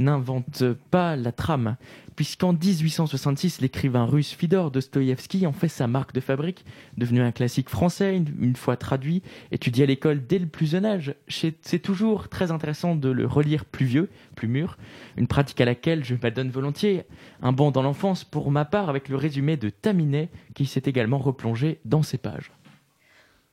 n'invente 0.00 0.64
pas 0.90 1.16
la 1.16 1.32
trame, 1.32 1.76
puisqu'en 2.16 2.52
1866, 2.52 3.60
l'écrivain 3.60 4.04
russe 4.04 4.32
Fidor 4.32 4.70
Dostoïevski 4.70 5.46
en 5.46 5.52
fait 5.52 5.68
sa 5.68 5.86
marque 5.86 6.12
de 6.12 6.20
fabrique, 6.20 6.64
devenu 6.96 7.20
un 7.22 7.32
classique 7.32 7.68
français 7.68 8.16
une, 8.16 8.56
fois 8.56 8.76
traduit, 8.76 9.22
étudié 9.52 9.84
à 9.84 9.86
l'école 9.86 10.26
dès 10.26 10.38
le 10.38 10.46
plus 10.46 10.70
jeune 10.70 10.84
âge. 10.84 11.14
C'est 11.28 11.78
toujours 11.78 12.28
très 12.28 12.50
intéressant 12.50 12.96
de 12.96 13.08
le 13.08 13.26
relire 13.26 13.64
plus 13.64 13.86
vieux, 13.86 14.10
plus 14.34 14.48
mûr, 14.48 14.76
une 15.16 15.28
pratique 15.28 15.60
à 15.60 15.64
laquelle 15.64 16.04
je 16.04 16.14
m'adonne 16.20 16.50
volontiers. 16.50 17.04
Un 17.42 17.52
bond 17.52 17.70
dans 17.70 17.82
l'enfance 17.82 18.24
pour 18.24 18.50
ma 18.50 18.64
part 18.64 18.90
avec 18.90 19.08
le 19.08 19.16
résumé 19.16 19.56
de 19.56 19.70
Taminet 19.70 20.28
qui 20.54 20.66
s'est 20.66 20.82
également 20.84 21.18
replongé 21.18 21.80
dans 21.84 22.02
ces 22.02 22.18
pages. 22.18 22.52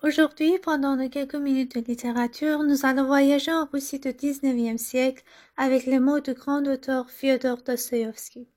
Aujourd'hui, 0.03 0.59
pendant 0.59 0.95
quelques 1.09 1.33
minutes 1.33 1.75
de 1.75 1.81
littérature, 1.81 2.61
nous 2.61 2.85
allons 2.85 3.07
voyager 3.07 3.51
en 3.51 3.65
Russie 3.65 3.97
du 3.97 4.13
XIXe 4.13 4.79
siècle 4.79 5.23
avec 5.57 5.87
les 5.87 5.99
mots 5.99 6.19
du 6.19 6.35
grand 6.35 6.63
auteur 6.67 7.09
Fyodor 7.09 7.63
Dostoïevski. 7.63 8.47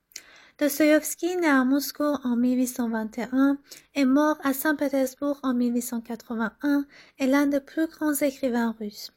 Dostoïevski, 0.59 1.37
né 1.37 1.47
à 1.47 1.63
Moscou 1.63 2.03
en 2.23 2.35
1821 2.35 3.57
et 3.95 4.05
mort 4.05 4.37
à 4.43 4.53
Saint-Pétersbourg 4.53 5.39
en 5.41 5.55
1881, 5.55 6.85
est 7.17 7.25
l'un 7.25 7.47
des 7.47 7.59
plus 7.59 7.87
grands 7.87 8.13
écrivains 8.13 8.75
russes. 8.79 9.11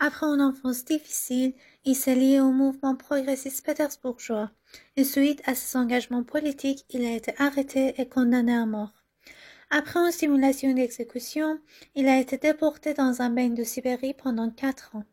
Après 0.00 0.26
une 0.26 0.42
enfance 0.42 0.84
difficile, 0.84 1.54
il 1.84 1.94
s'est 1.94 2.16
lié 2.16 2.40
au 2.40 2.50
mouvement 2.50 2.96
progressiste 2.96 3.64
pétersbourgeois. 3.64 4.50
Et 4.96 5.04
suite 5.04 5.42
à 5.44 5.54
ses 5.54 5.78
engagements 5.78 6.24
politiques, 6.24 6.84
il 6.90 7.04
a 7.04 7.14
été 7.14 7.32
arrêté 7.38 7.94
et 7.98 8.08
condamné 8.08 8.56
à 8.56 8.66
mort. 8.66 8.97
Après 9.70 10.00
une 10.00 10.12
simulation 10.12 10.72
d'exécution, 10.72 11.58
il 11.94 12.08
a 12.08 12.18
été 12.18 12.38
déporté 12.38 12.94
dans 12.94 13.20
un 13.20 13.28
bain 13.28 13.50
de 13.50 13.64
Sibérie 13.64 14.14
pendant 14.14 14.50
quatre 14.50 14.96
ans. 14.96 15.04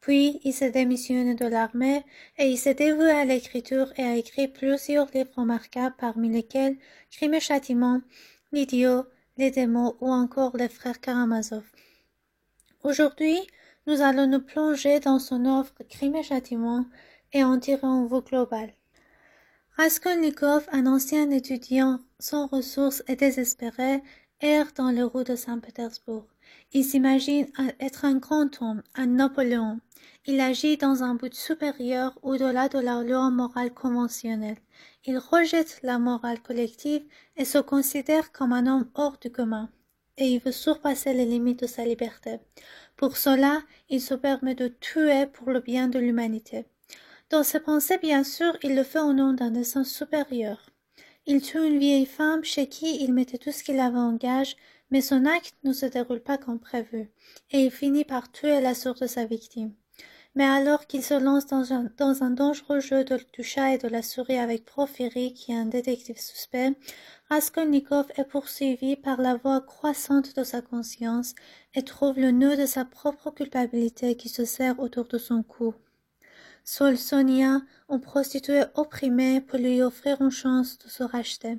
Puis, 0.00 0.40
il 0.44 0.52
s'est 0.52 0.70
démissionné 0.70 1.34
de 1.34 1.46
l'armée 1.46 2.04
et 2.38 2.48
il 2.48 2.58
s'est 2.58 2.74
dévoué 2.74 3.10
à 3.10 3.24
l'écriture 3.24 3.92
et 3.96 4.04
a 4.04 4.16
écrit 4.16 4.46
plusieurs 4.46 5.10
livres 5.12 5.32
remarquables 5.36 5.96
parmi 5.98 6.28
lesquels 6.28 6.76
Crime 7.10 7.34
et 7.34 7.40
Châtiment, 7.40 8.00
L'idiot, 8.52 9.04
Les 9.36 9.50
démons 9.50 9.96
ou 10.00 10.12
encore 10.12 10.56
Les 10.56 10.68
frères 10.68 11.00
Karamazov. 11.00 11.64
Aujourd'hui, 12.84 13.36
nous 13.88 14.00
allons 14.00 14.28
nous 14.28 14.40
plonger 14.40 15.00
dans 15.00 15.18
son 15.18 15.44
œuvre 15.44 15.74
Crime 15.88 16.14
et 16.14 16.22
Châtiment 16.22 16.86
et 17.32 17.42
en 17.42 17.58
tirer 17.58 17.86
un 17.86 18.06
vue 18.06 18.22
global. 18.22 18.72
Raskolnikov, 19.80 20.66
un 20.72 20.88
ancien 20.88 21.30
étudiant 21.30 22.00
sans 22.18 22.48
ressources 22.48 23.04
et 23.06 23.14
désespéré, 23.14 24.02
erre 24.40 24.72
dans 24.74 24.90
les 24.90 25.04
rues 25.04 25.22
de 25.22 25.36
Saint-Pétersbourg. 25.36 26.26
Il 26.72 26.84
s'imagine 26.84 27.46
être 27.78 28.04
un 28.04 28.16
grand 28.16 28.60
homme, 28.60 28.82
un 28.96 29.06
Napoléon. 29.06 29.78
Il 30.26 30.40
agit 30.40 30.78
dans 30.78 31.04
un 31.04 31.14
but 31.14 31.32
supérieur 31.32 32.18
au-delà 32.22 32.68
de 32.68 32.80
la 32.80 33.04
loi 33.04 33.30
morale 33.30 33.72
conventionnelle. 33.72 34.58
Il 35.04 35.16
rejette 35.16 35.78
la 35.84 36.00
morale 36.00 36.42
collective 36.42 37.04
et 37.36 37.44
se 37.44 37.58
considère 37.58 38.32
comme 38.32 38.52
un 38.52 38.66
homme 38.66 38.90
hors 38.94 39.18
du 39.18 39.30
commun. 39.30 39.70
Et 40.16 40.26
il 40.26 40.40
veut 40.40 40.50
surpasser 40.50 41.12
les 41.12 41.24
limites 41.24 41.60
de 41.60 41.68
sa 41.68 41.84
liberté. 41.84 42.40
Pour 42.96 43.16
cela, 43.16 43.62
il 43.90 44.00
se 44.00 44.14
permet 44.14 44.56
de 44.56 44.66
tuer 44.66 45.26
pour 45.26 45.50
le 45.50 45.60
bien 45.60 45.86
de 45.86 46.00
l'humanité. 46.00 46.66
Dans 47.30 47.42
ses 47.42 47.60
pensées, 47.60 47.98
bien 47.98 48.24
sûr, 48.24 48.56
il 48.62 48.74
le 48.74 48.82
fait 48.82 49.00
au 49.00 49.12
nom 49.12 49.34
d'un 49.34 49.50
dessein 49.50 49.84
supérieur. 49.84 50.70
Il 51.26 51.42
tue 51.42 51.62
une 51.62 51.78
vieille 51.78 52.06
femme 52.06 52.42
chez 52.42 52.68
qui 52.68 53.04
il 53.04 53.12
mettait 53.12 53.36
tout 53.36 53.52
ce 53.52 53.62
qu'il 53.62 53.80
avait 53.80 53.98
en 53.98 54.14
gage, 54.14 54.56
mais 54.90 55.02
son 55.02 55.26
acte 55.26 55.54
ne 55.62 55.74
se 55.74 55.84
déroule 55.84 56.22
pas 56.22 56.38
comme 56.38 56.58
prévu, 56.58 57.10
et 57.50 57.66
il 57.66 57.70
finit 57.70 58.06
par 58.06 58.32
tuer 58.32 58.62
la 58.62 58.74
sœur 58.74 58.94
de 58.94 59.06
sa 59.06 59.26
victime. 59.26 59.74
Mais 60.34 60.46
alors 60.46 60.86
qu'il 60.86 61.02
se 61.02 61.12
lance 61.12 61.46
dans 61.46 61.74
un, 61.74 62.30
dangereux 62.30 62.80
jeu 62.80 63.04
de, 63.04 63.20
du 63.34 63.42
chat 63.42 63.74
et 63.74 63.78
de 63.78 63.88
la 63.88 64.00
souris 64.00 64.38
avec 64.38 64.64
Profiri, 64.64 65.34
qui 65.34 65.52
est 65.52 65.56
un 65.56 65.66
détective 65.66 66.18
suspect, 66.18 66.72
Raskolnikov 67.28 68.06
est 68.16 68.24
poursuivi 68.24 68.96
par 68.96 69.20
la 69.20 69.34
voix 69.34 69.60
croissante 69.60 70.34
de 70.34 70.44
sa 70.44 70.62
conscience 70.62 71.34
et 71.74 71.82
trouve 71.82 72.18
le 72.18 72.30
nœud 72.30 72.56
de 72.56 72.64
sa 72.64 72.86
propre 72.86 73.30
culpabilité 73.32 74.16
qui 74.16 74.30
se 74.30 74.46
serre 74.46 74.80
autour 74.80 75.08
de 75.08 75.18
son 75.18 75.42
cou. 75.42 75.74
Seule 76.70 76.98
Sonia, 76.98 77.62
une 77.88 77.98
prostituée 77.98 78.64
opprimée, 78.74 79.40
peut 79.40 79.56
lui 79.56 79.80
offrir 79.80 80.20
une 80.20 80.30
chance 80.30 80.76
de 80.76 80.90
se 80.90 81.02
racheter. 81.02 81.58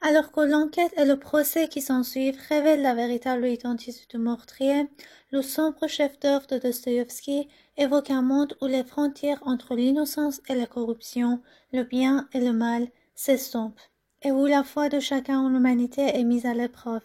Alors 0.00 0.32
que 0.32 0.40
l'enquête 0.40 0.94
et 0.96 1.04
le 1.04 1.18
procès 1.18 1.68
qui 1.68 1.82
s'ensuivent 1.82 2.40
révèlent 2.48 2.80
la 2.80 2.94
véritable 2.94 3.46
identité 3.46 4.00
du 4.08 4.16
meurtrier, 4.16 4.88
le 5.30 5.42
sombre 5.42 5.86
chef 5.88 6.18
d'œuvre 6.20 6.46
de 6.46 6.56
Dostoïevski 6.56 7.50
évoque 7.76 8.08
un 8.08 8.22
monde 8.22 8.56
où 8.62 8.66
les 8.66 8.82
frontières 8.82 9.42
entre 9.42 9.74
l'innocence 9.74 10.40
et 10.48 10.54
la 10.54 10.66
corruption, 10.66 11.42
le 11.74 11.82
bien 11.82 12.26
et 12.32 12.40
le 12.40 12.54
mal 12.54 12.88
s'estompent, 13.14 13.78
et 14.22 14.32
où 14.32 14.46
la 14.46 14.64
foi 14.64 14.88
de 14.88 15.00
chacun 15.00 15.38
en 15.38 15.50
l'humanité 15.50 16.16
est 16.18 16.24
mise 16.24 16.46
à 16.46 16.54
l'épreuve. 16.54 17.04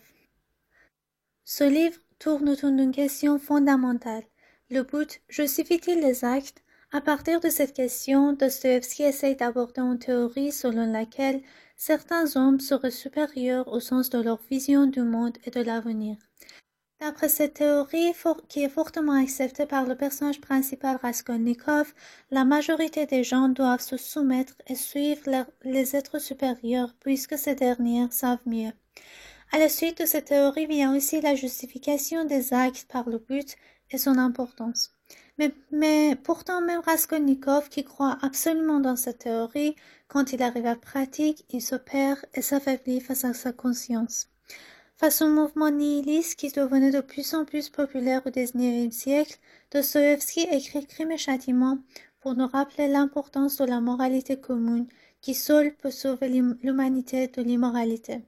Ce 1.43 1.65
livre 1.65 2.00
tourne 2.17 2.48
autour 2.48 2.71
d'une 2.71 2.93
question 2.93 3.39
fondamentale. 3.39 4.24
Le 4.69 4.84
but 4.84 5.19
justifie-t-il 5.28 6.00
les 6.00 6.24
actes? 6.24 6.62
À 6.95 7.01
partir 7.01 7.41
de 7.41 7.49
cette 7.49 7.73
question, 7.73 8.31
Dostoevsky 8.31 9.03
essaye 9.03 9.36
d'aborder 9.36 9.81
une 9.81 9.99
théorie 9.99 10.53
selon 10.53 10.89
laquelle 10.93 11.41
certains 11.75 12.38
hommes 12.38 12.62
seraient 12.62 12.89
supérieurs 12.89 13.67
au 13.67 13.81
sens 13.81 14.10
de 14.10 14.21
leur 14.21 14.39
vision 14.49 14.88
du 14.88 15.01
monde 15.01 15.38
et 15.43 15.51
de 15.51 15.60
l'avenir. 15.60 16.15
D'après 17.01 17.27
cette 17.27 17.55
théorie, 17.55 18.13
qui 18.47 18.63
est 18.63 18.69
fortement 18.69 19.21
acceptée 19.21 19.65
par 19.65 19.86
le 19.86 19.97
personnage 19.97 20.39
principal 20.39 20.97
Raskolnikov, 21.01 21.93
la 22.31 22.45
majorité 22.45 23.05
des 23.05 23.25
gens 23.25 23.49
doivent 23.49 23.81
se 23.81 23.97
soumettre 23.97 24.53
et 24.67 24.75
suivre 24.75 25.47
les 25.65 25.97
êtres 25.97 26.19
supérieurs 26.19 26.95
puisque 27.01 27.38
ces 27.38 27.55
derniers 27.55 28.08
savent 28.10 28.47
mieux. 28.47 28.71
À 29.51 29.60
la 29.60 29.67
suite 29.67 29.99
de 29.99 30.05
cette 30.05 30.29
théorie 30.29 30.65
vient 30.65 30.95
aussi 30.95 31.19
la 31.19 31.36
justification 31.36 32.23
des 32.23 32.53
actes 32.53 32.88
par 32.89 33.10
le 33.10 33.17
but 33.17 33.58
et 33.91 33.97
son 33.97 34.17
importance. 34.17 34.94
Mais, 35.38 36.15
pourtant, 36.24 36.62
même 36.62 36.80
Raskolnikov, 36.80 37.69
qui 37.69 37.84
croit 37.84 38.17
absolument 38.21 38.80
dans 38.80 38.95
cette 38.95 39.19
théorie, 39.19 39.76
quand 40.08 40.32
il 40.32 40.41
arrive 40.41 40.65
à 40.65 40.76
pratique, 40.76 41.45
il 41.50 41.62
se 41.62 41.76
perd 41.76 42.19
et 42.34 42.41
s'affaiblit 42.41 43.02
face 43.02 43.26
à 43.26 43.34
sa 43.34 43.52
conscience. 43.52 44.30
Face 44.98 45.21
au 45.21 45.28
mouvement 45.28 45.71
nihiliste 45.71 46.39
qui 46.39 46.52
devenait 46.52 46.91
de 46.91 47.02
plus 47.02 47.34
en 47.34 47.43
plus 47.43 47.69
populaire 47.69 48.21
au 48.26 48.32
XIXe 48.32 48.95
siècle, 48.95 49.38
Dostoevsky 49.71 50.48
écrit 50.52 50.86
Crime 50.88 51.12
et 51.12 51.17
Châtiment 51.17 51.80
pour 52.21 52.36
nous 52.36 52.48
rappeler 52.48 52.88
l'importance 52.88 53.58
de 53.58 53.65
la 53.65 53.82
moralité 53.82 54.39
commune 54.39 54.88
qui 55.19 55.34
seule 55.34 55.76
peut 55.76 55.91
sauver 55.91 56.30
l'humanité 56.30 57.28
de 57.28 57.41
l'immoralité. 57.41 58.21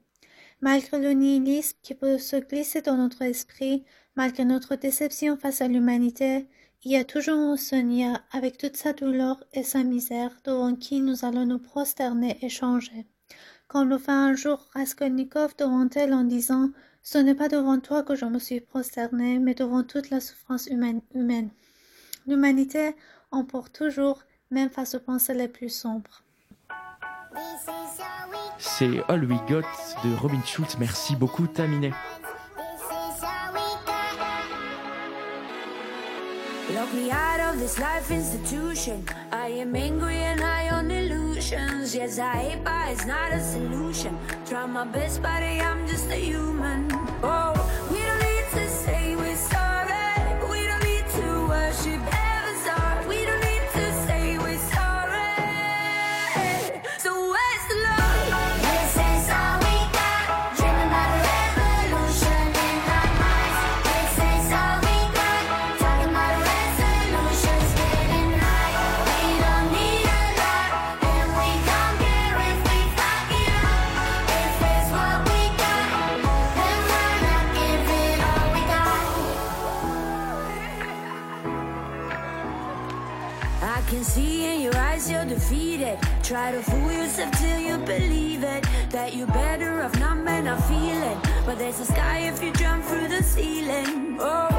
Malgré 0.59 0.99
le 0.99 1.11
nihilisme 1.11 1.77
qui 1.83 1.93
peut 1.93 2.17
se 2.17 2.35
glisser 2.35 2.81
dans 2.81 2.97
notre 2.97 3.21
esprit, 3.21 3.85
malgré 4.15 4.43
notre 4.43 4.75
déception 4.75 5.37
face 5.37 5.61
à 5.61 5.67
l'humanité, 5.67 6.47
il 6.83 6.91
y 6.91 6.95
a 6.95 7.03
toujours 7.03 7.37
un 7.37 7.57
Seigneur 7.57 8.19
avec 8.31 8.57
toute 8.57 8.77
sa 8.77 8.93
douleur 8.93 9.43
et 9.53 9.63
sa 9.63 9.83
misère 9.83 10.31
devant 10.43 10.75
qui 10.75 11.01
nous 11.01 11.25
allons 11.25 11.45
nous 11.45 11.59
prosterner 11.59 12.37
et 12.41 12.49
changer. 12.49 13.05
Comme 13.67 13.89
le 13.89 13.97
fait 13.97 14.11
un 14.11 14.33
jour 14.35 14.65
Raskolnikov 14.73 15.55
devant 15.57 15.89
elle 15.95 16.13
en 16.13 16.23
disant 16.23 16.69
Ce 17.01 17.17
n'est 17.17 17.35
pas 17.35 17.49
devant 17.49 17.79
toi 17.79 18.03
que 18.03 18.15
je 18.15 18.25
me 18.25 18.39
suis 18.39 18.61
prosterné, 18.61 19.39
mais 19.39 19.55
devant 19.55 19.83
toute 19.83 20.09
la 20.09 20.19
souffrance 20.19 20.67
humaine. 20.67 21.01
humaine. 21.13 21.49
L'humanité 22.27 22.95
emporte 23.31 23.73
toujours, 23.73 24.23
même 24.51 24.69
face 24.69 24.95
aux 24.95 24.99
pensées 24.99 25.33
les 25.33 25.47
plus 25.47 25.69
sombres. 25.69 26.23
C'est 28.57 29.01
All 29.09 29.25
We 29.25 29.39
Got 29.49 29.63
de 30.03 30.15
Robin 30.15 30.41
Schulz. 30.45 30.77
Merci 30.79 31.15
beaucoup, 31.15 31.47
Taminé. 31.47 31.91
Lock 36.73 36.93
me 36.93 37.09
out 37.09 37.39
of 37.39 37.59
this 37.59 37.79
life 37.79 38.11
institution. 38.11 39.05
I 39.31 39.47
am 39.47 39.73
angry 39.73 40.17
and 40.17 40.37
high 40.41 40.69
on 40.69 40.91
illusions. 40.91 41.95
Yes, 41.95 42.19
I 42.19 42.35
hate, 42.35 42.63
but 42.63 42.89
it's 42.89 43.05
not 43.05 43.31
a 43.31 43.41
solution. 43.41 44.17
Try 44.45 44.65
my 44.65 44.83
best, 44.83 45.21
buddy, 45.21 45.61
I'm 45.61 45.87
just 45.87 46.11
a 46.11 46.15
human. 46.15 46.91
Oh, 47.23 47.53
Try 86.27 86.51
to 86.51 86.61
fool 86.61 86.91
yourself 86.91 87.31
till 87.39 87.57
you 87.57 87.77
believe 87.77 88.43
it. 88.43 88.65
That 88.89 89.15
you're 89.15 89.27
better 89.27 89.81
off 89.81 89.97
not 89.97 90.17
man, 90.17 90.43
not 90.43 90.61
feeling. 90.65 91.17
But 91.45 91.57
there's 91.57 91.79
a 91.79 91.85
sky 91.85 92.27
if 92.27 92.43
you 92.43 92.51
jump 92.51 92.83
through 92.83 93.07
the 93.07 93.23
ceiling. 93.23 94.17
Oh, 94.19 94.56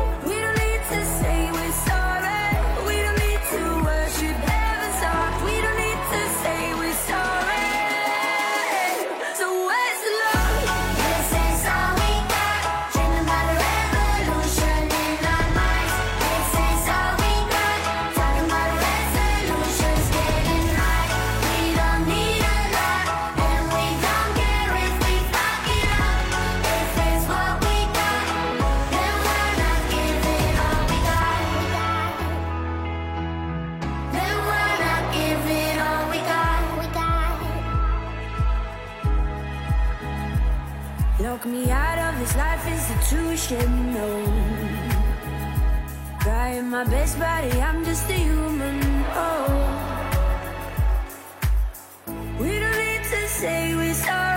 Lock 41.38 41.46
me 41.46 41.70
out 41.70 41.98
of 41.98 42.18
this 42.18 42.34
life 42.34 42.66
institution, 42.66 43.94
no. 43.94 44.08
Trying 46.20 46.68
my 46.68 46.82
best, 46.82 47.16
buddy, 47.16 47.60
I'm 47.60 47.84
just 47.84 48.10
a 48.10 48.14
human. 48.14 48.80
Oh, 49.14 49.46
we 52.40 52.58
don't 52.58 52.76
need 52.76 53.04
to 53.04 53.28
say 53.28 53.72
we're 53.76 53.94
sorry. 53.94 54.27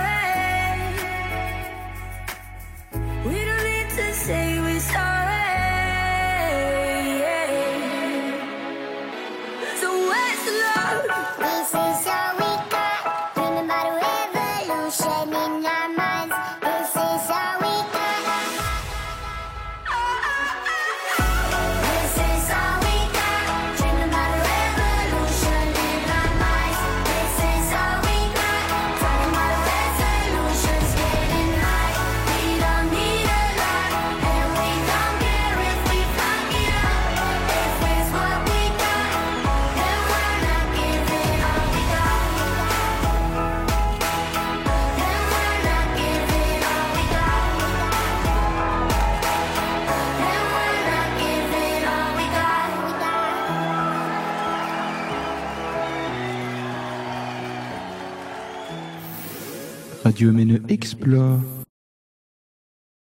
Radio 60.12 60.30
MNE 60.30 60.60
Explore. 60.68 61.40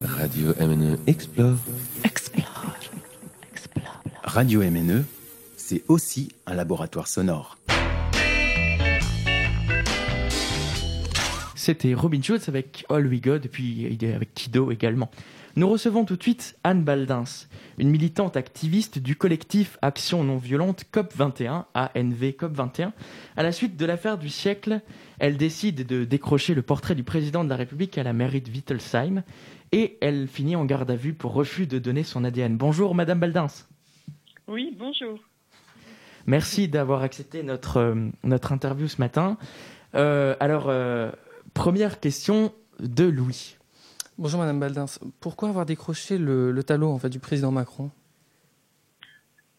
Radio 0.02 0.56
MNE 0.60 0.98
Explore. 1.06 1.56
Radio 4.24 4.62
MNE, 4.62 5.06
c'est 5.56 5.84
aussi 5.88 6.30
un 6.48 6.56
laboratoire 6.56 7.08
sonore. 7.08 7.60
C'était 11.66 11.96
Robin 11.96 12.22
Schulz 12.22 12.48
avec 12.48 12.86
All 12.90 13.08
We 13.08 13.20
Got, 13.20 13.38
et 13.38 13.48
puis 13.48 13.88
il 13.90 14.06
est 14.06 14.14
avec 14.14 14.36
Kido 14.36 14.70
également. 14.70 15.10
Nous 15.56 15.68
recevons 15.68 16.06
tout 16.06 16.16
de 16.16 16.22
suite 16.22 16.56
Anne 16.64 16.84
Baldins, 16.84 17.24
une 17.80 17.90
militante 17.90 18.38
activiste 18.38 19.00
du 19.00 19.16
collectif 19.16 19.80
Action 19.82 20.24
non 20.24 20.38
violente 20.38 20.84
COP21, 20.94 21.66
ANV 21.74 22.36
COP21. 22.38 22.92
À 23.36 23.42
la 23.42 23.52
suite 23.52 23.78
de 23.78 23.86
l'affaire 23.88 24.20
du 24.20 24.30
siècle, 24.30 24.80
elle 25.18 25.38
décide 25.38 25.88
de 25.88 26.04
décrocher 26.06 26.54
le 26.54 26.62
portrait 26.62 26.94
du 26.94 27.04
président 27.04 27.44
de 27.44 27.50
la 27.50 27.56
République 27.56 27.98
à 27.98 28.04
la 28.04 28.14
mairie 28.14 28.42
de 28.42 28.52
Wittelsheim 28.52 29.24
et 29.72 29.98
elle 30.02 30.28
finit 30.28 30.56
en 30.56 30.66
garde 30.66 30.92
à 30.92 30.96
vue 30.96 31.16
pour 31.16 31.34
refus 31.34 31.66
de 31.66 31.80
donner 31.80 32.04
son 32.04 32.26
ADN. 32.26 32.58
Bonjour 32.58 32.94
Madame 32.94 33.20
Baldins. 33.20 33.48
Oui, 34.48 34.78
bonjour. 34.78 35.18
Merci 36.28 36.68
d'avoir 36.68 37.02
accepté 37.02 37.42
notre, 37.42 37.78
euh, 37.78 37.96
notre 38.24 38.52
interview 38.52 38.88
ce 38.88 39.02
matin. 39.02 39.40
Euh, 39.96 40.36
alors, 40.40 40.66
euh, 40.68 41.12
première 41.56 42.00
question 42.00 42.54
de 42.80 43.06
Louis. 43.06 43.58
Bonjour 44.20 44.40
Madame 44.40 44.60
Baldins. 44.60 45.00
Pourquoi 45.20 45.50
avoir 45.50 45.66
décroché 45.66 46.20
le, 46.20 46.52
le 46.52 46.64
talon 46.64 46.92
en 46.94 47.00
fait, 47.00 47.10
du 47.10 47.20
président 47.20 47.52
Macron? 47.52 47.90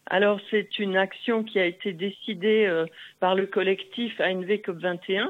Alors, 0.05 0.39
c'est 0.49 0.79
une 0.79 0.95
action 0.95 1.43
qui 1.43 1.59
a 1.59 1.65
été 1.65 1.91
décidée 1.91 2.65
euh, 2.65 2.85
par 3.19 3.35
le 3.35 3.45
collectif 3.45 4.21
ANV 4.21 4.47
COP21 4.47 5.27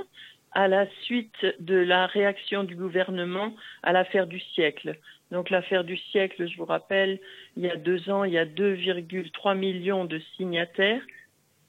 à 0.51 0.67
la 0.67 0.85
suite 1.03 1.45
de 1.59 1.75
la 1.75 2.05
réaction 2.05 2.63
du 2.63 2.75
gouvernement 2.75 3.55
à 3.81 3.91
l'affaire 3.91 4.27
du 4.27 4.39
siècle. 4.39 4.99
Donc, 5.31 5.49
l'affaire 5.49 5.83
du 5.83 5.97
siècle, 5.97 6.47
je 6.47 6.57
vous 6.57 6.65
rappelle, 6.65 7.19
il 7.55 7.63
y 7.63 7.69
a 7.69 7.75
deux 7.75 8.09
ans, 8.09 8.23
il 8.23 8.33
y 8.33 8.37
a 8.37 8.45
2,3 8.45 9.57
millions 9.57 10.05
de 10.05 10.19
signataires 10.35 11.01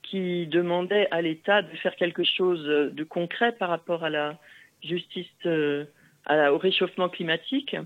qui 0.03 0.47
demandaient 0.47 1.09
à 1.11 1.23
l'État 1.23 1.63
de 1.63 1.75
faire 1.77 1.97
quelque 1.97 2.25
chose 2.25 2.65
de 2.65 3.05
concret 3.05 3.53
par 3.53 3.69
rapport 3.69 4.05
à 4.05 4.11
la 4.11 4.39
justice, 4.83 5.27
euh, 5.47 5.85
au 6.27 6.59
réchauffement 6.59 7.09
climatique. 7.09 7.77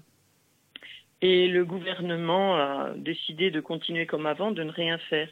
Et 1.21 1.47
le 1.47 1.65
gouvernement 1.65 2.57
a 2.57 2.93
décidé 2.97 3.51
de 3.51 3.61
continuer 3.61 4.07
comme 4.07 4.27
avant, 4.27 4.51
de 4.51 4.63
ne 4.65 4.73
rien 4.73 4.99
faire. 4.99 5.29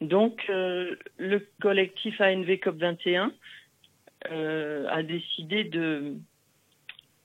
Donc, 0.00 0.44
euh, 0.50 0.94
le 1.16 1.46
collectif 1.60 2.20
ANV 2.20 2.48
COP21 2.58 3.32
euh, 4.30 4.86
a 4.88 5.02
décidé 5.02 5.64
de, 5.64 6.14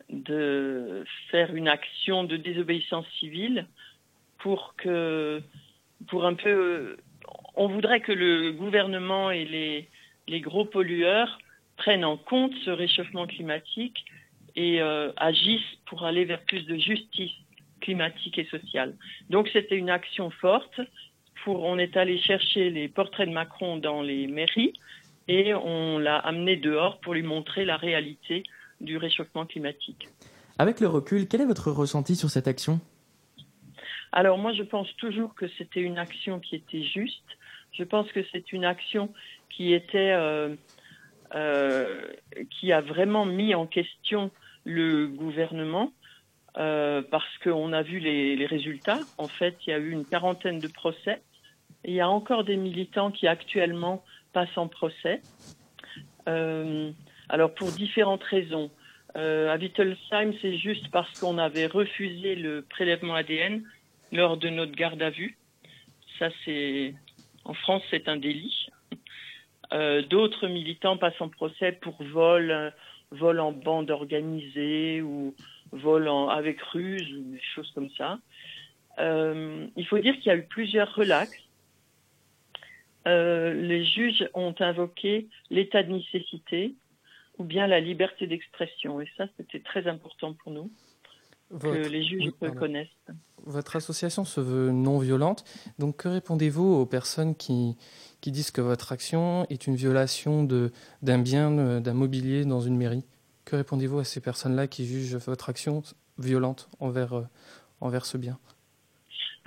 de 0.10 1.04
faire 1.30 1.54
une 1.54 1.68
action 1.68 2.24
de 2.24 2.38
désobéissance 2.38 3.06
civile 3.20 3.68
pour 4.40 4.74
que, 4.78 5.42
pour 6.08 6.26
un 6.26 6.34
peu, 6.34 6.98
on 7.56 7.68
voudrait 7.68 8.02
que 8.02 8.12
le 8.12 8.52
gouvernement 8.52 9.30
et 9.32 9.46
les, 9.46 9.90
les 10.28 10.42
gros 10.42 10.66
pollueurs 10.66 11.38
prennent 11.82 12.06
en 12.06 12.16
compte 12.16 12.54
ce 12.64 12.70
réchauffement 12.70 13.26
climatique 13.26 14.06
et 14.56 14.82
euh, 14.82 15.12
agissent 15.18 15.76
pour 15.88 16.04
aller 16.04 16.26
vers 16.26 16.44
plus 16.44 16.64
de 16.68 16.78
justice 16.78 17.32
climatique 17.80 18.38
et 18.38 18.46
sociale. 18.46 18.96
Donc 19.32 19.50
c'était 19.52 19.78
une 19.78 19.90
action 19.90 20.30
forte. 20.30 20.80
Pour, 21.44 21.64
on 21.64 21.80
est 21.80 21.98
allé 21.98 22.20
chercher 22.20 22.70
les 22.70 22.88
portraits 22.88 23.28
de 23.28 23.34
Macron 23.34 23.78
dans 23.78 24.04
les 24.04 24.28
mairies 24.28 24.74
et 25.28 25.56
on 25.56 25.98
l'a 25.98 26.18
amené 26.18 26.56
dehors 26.56 27.00
pour 27.00 27.16
lui 27.16 27.24
montrer 27.24 27.66
la 27.66 27.78
réalité 27.78 28.44
du 28.80 28.98
réchauffement 28.98 29.48
climatique. 29.48 30.08
Avec 30.60 30.82
le 30.82 30.88
recul, 30.88 31.28
quel 31.28 31.42
est 31.42 31.46
votre 31.46 31.72
ressenti 31.72 32.16
sur 32.16 32.30
cette 32.30 32.48
action? 32.48 32.80
Alors 34.12 34.38
moi, 34.38 34.54
je 34.54 34.62
pense 34.62 34.96
toujours 34.98 35.34
que 35.34 35.48
c'était 35.58 35.82
une 35.82 35.98
action 35.98 36.40
qui 36.40 36.58
était 36.58 36.84
juste. 36.84 37.30
Je 37.72 37.84
pense 37.84 38.08
que 38.12 38.20
c'est 38.32 38.52
une 38.52 38.66
action 38.66 39.12
qui 39.50 39.74
était, 39.74 40.12
euh, 40.12 40.56
qui 41.32 42.72
a 42.72 42.82
vraiment 42.82 43.26
mis 43.26 43.56
en 43.56 43.66
question 43.66 44.32
le 44.66 45.08
gouvernement 45.08 45.92
euh, 46.58 47.02
parce 47.10 47.38
qu'on 47.44 47.72
a 47.72 47.82
vu 47.82 48.00
les, 48.00 48.36
les 48.36 48.46
résultats. 48.46 49.00
En 49.18 49.28
fait, 49.28 49.56
il 49.66 49.70
y 49.70 49.74
a 49.74 49.78
eu 49.78 49.92
une 49.92 50.06
quarantaine 50.06 50.60
de 50.60 50.68
procès. 50.68 51.22
Il 51.86 51.94
y 51.94 52.02
a 52.02 52.10
encore 52.10 52.44
des 52.44 52.58
militants 52.58 53.12
qui 53.12 53.28
actuellement 53.28 54.04
passent 54.34 54.58
en 54.58 54.68
procès. 54.68 55.22
Euh, 56.28 56.92
alors 57.30 57.54
pour 57.54 57.72
différentes 57.72 58.24
raisons. 58.24 58.70
Euh, 59.18 59.52
à 59.52 59.58
Wittelsheim, 59.58 60.34
c'est 60.42 60.58
juste 60.58 60.90
parce 60.92 61.20
qu'on 61.20 61.38
avait 61.38 61.68
refusé 61.68 62.36
le 62.36 62.62
prélèvement 62.62 63.16
ADN 63.16 63.64
lors 64.12 64.38
de 64.38 64.50
notre 64.50 64.74
garde 64.74 65.02
à 65.02 65.10
vue. 65.10 65.38
Ça, 66.20 66.30
c'est 66.46 66.94
en 67.46 67.54
France, 67.54 67.82
c'est 67.90 68.08
un 68.08 68.18
délit. 68.18 68.68
Euh, 69.74 70.02
D'autres 70.04 70.48
militants 70.48 70.98
passent 70.98 71.22
en 71.22 71.30
procès 71.30 71.72
pour 71.72 72.02
vol, 72.04 72.52
euh, 72.52 72.70
vol 73.12 73.40
en 73.40 73.52
bande 73.52 73.90
organisée 73.92 75.02
ou 75.02 75.34
vol 75.72 76.10
avec 76.30 76.62
ruse 76.62 77.14
ou 77.14 77.32
des 77.32 77.42
choses 77.56 77.72
comme 77.72 77.90
ça. 77.92 78.20
Euh, 79.00 79.68
il 79.78 79.86
faut 79.86 80.00
dire 80.00 80.16
qu'il 80.18 80.28
y 80.28 80.32
a 80.32 80.36
eu 80.36 80.44
plusieurs 80.44 80.94
relax. 80.94 81.32
euh, 83.08 83.54
les 83.54 83.84
juges 83.86 84.30
ont 84.34 84.54
invoqué 84.60 85.28
l'état 85.50 85.82
de 85.84 85.92
nécessité 85.92 86.76
ou 87.38 87.44
bien 87.44 87.66
la 87.66 87.80
liberté 87.80 88.28
d'expression. 88.28 89.02
Et 89.02 89.10
ça, 89.18 89.26
c'était 89.38 89.62
très 89.62 89.88
important 89.88 90.34
pour 90.34 90.52
nous, 90.52 90.70
Votre- 91.52 91.82
que 91.82 91.88
les 91.90 92.04
juges 92.04 92.32
oui, 92.42 92.48
reconnaissent. 92.48 92.88
Votre 93.46 93.76
association 93.76 94.24
se 94.24 94.40
veut 94.40 94.72
non 94.72 95.00
violente. 95.00 95.44
Donc, 95.80 95.98
que 95.98 96.08
répondez-vous 96.08 96.64
aux 96.64 96.86
personnes 96.86 97.36
qui, 97.36 97.76
qui 98.22 98.32
disent 98.32 98.52
que 98.52 98.62
votre 98.62 98.92
action 98.92 99.46
est 99.50 99.68
une 99.68 99.76
violation 99.76 100.44
d'un 100.44 101.20
bien, 101.20 101.58
euh, 101.58 101.80
d'un 101.80 101.94
mobilier 101.94 102.46
dans 102.46 102.62
une 102.62 102.78
mairie? 102.78 103.04
Que 103.46 103.56
répondez-vous 103.56 104.00
à 104.00 104.04
ces 104.04 104.22
personnes-là 104.22 104.68
qui 104.68 104.86
jugent 104.86 105.16
votre 105.16 105.50
action 105.50 105.82
violente 106.20 106.70
envers, 106.80 107.14
euh, 107.14 107.24
envers 107.82 108.06
ce 108.06 108.18
bien? 108.18 108.38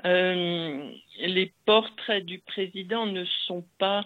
Euh, 0.04 0.90
les 1.20 1.52
portraits 1.64 2.24
du 2.24 2.40
président 2.40 3.06
ne 3.06 3.24
sont 3.46 3.64
pas 3.78 4.04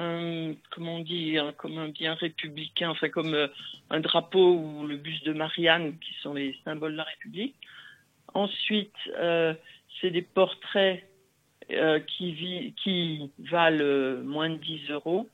un, 0.00 0.54
comment 0.70 0.96
on 0.96 1.00
dit, 1.00 1.36
comme 1.58 1.78
un 1.78 1.88
bien 1.88 2.14
républicain, 2.14 2.90
enfin 2.90 3.08
comme 3.08 3.34
euh, 3.34 3.48
un 3.90 4.00
drapeau 4.00 4.54
ou 4.54 4.86
le 4.86 4.96
buste 4.96 5.26
de 5.26 5.32
Marianne, 5.32 5.98
qui 5.98 6.14
sont 6.22 6.34
les 6.34 6.56
symboles 6.64 6.92
de 6.92 6.96
la 6.96 7.04
République. 7.04 7.54
Ensuite, 8.32 8.94
euh, 9.18 9.54
c'est 10.00 10.10
des 10.10 10.22
portraits 10.22 11.04
euh, 11.70 12.00
qui, 12.00 13.30
valent 13.38 14.22
moins 14.24 14.50
de 14.50 14.56
10 14.56 14.90
euros. 14.90 15.28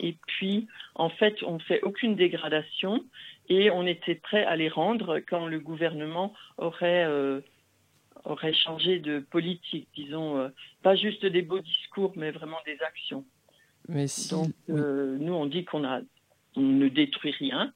Et 0.00 0.16
puis, 0.26 0.66
en 0.94 1.08
fait, 1.08 1.42
on 1.42 1.54
ne 1.54 1.58
fait 1.60 1.80
aucune 1.82 2.16
dégradation 2.16 3.04
et 3.48 3.70
on 3.70 3.86
était 3.86 4.14
prêt 4.14 4.44
à 4.44 4.56
les 4.56 4.68
rendre 4.68 5.20
quand 5.20 5.46
le 5.46 5.60
gouvernement 5.60 6.34
aurait, 6.58 7.06
aurait 8.26 8.52
changé 8.52 8.98
de 8.98 9.20
politique, 9.20 9.88
disons, 9.94 10.36
euh, 10.38 10.48
pas 10.82 10.94
juste 10.96 11.24
des 11.24 11.42
beaux 11.42 11.60
discours, 11.60 12.12
mais 12.16 12.30
vraiment 12.30 12.58
des 12.66 12.78
actions. 12.82 13.24
Mais 13.88 14.08
si, 14.08 14.30
Donc, 14.30 14.52
euh, 14.70 15.16
nous, 15.18 15.32
on 15.32 15.46
dit 15.46 15.64
qu'on 15.64 15.84
a, 15.84 16.00
on 16.56 16.60
ne 16.60 16.88
détruit 16.88 17.32
rien. 17.32 17.72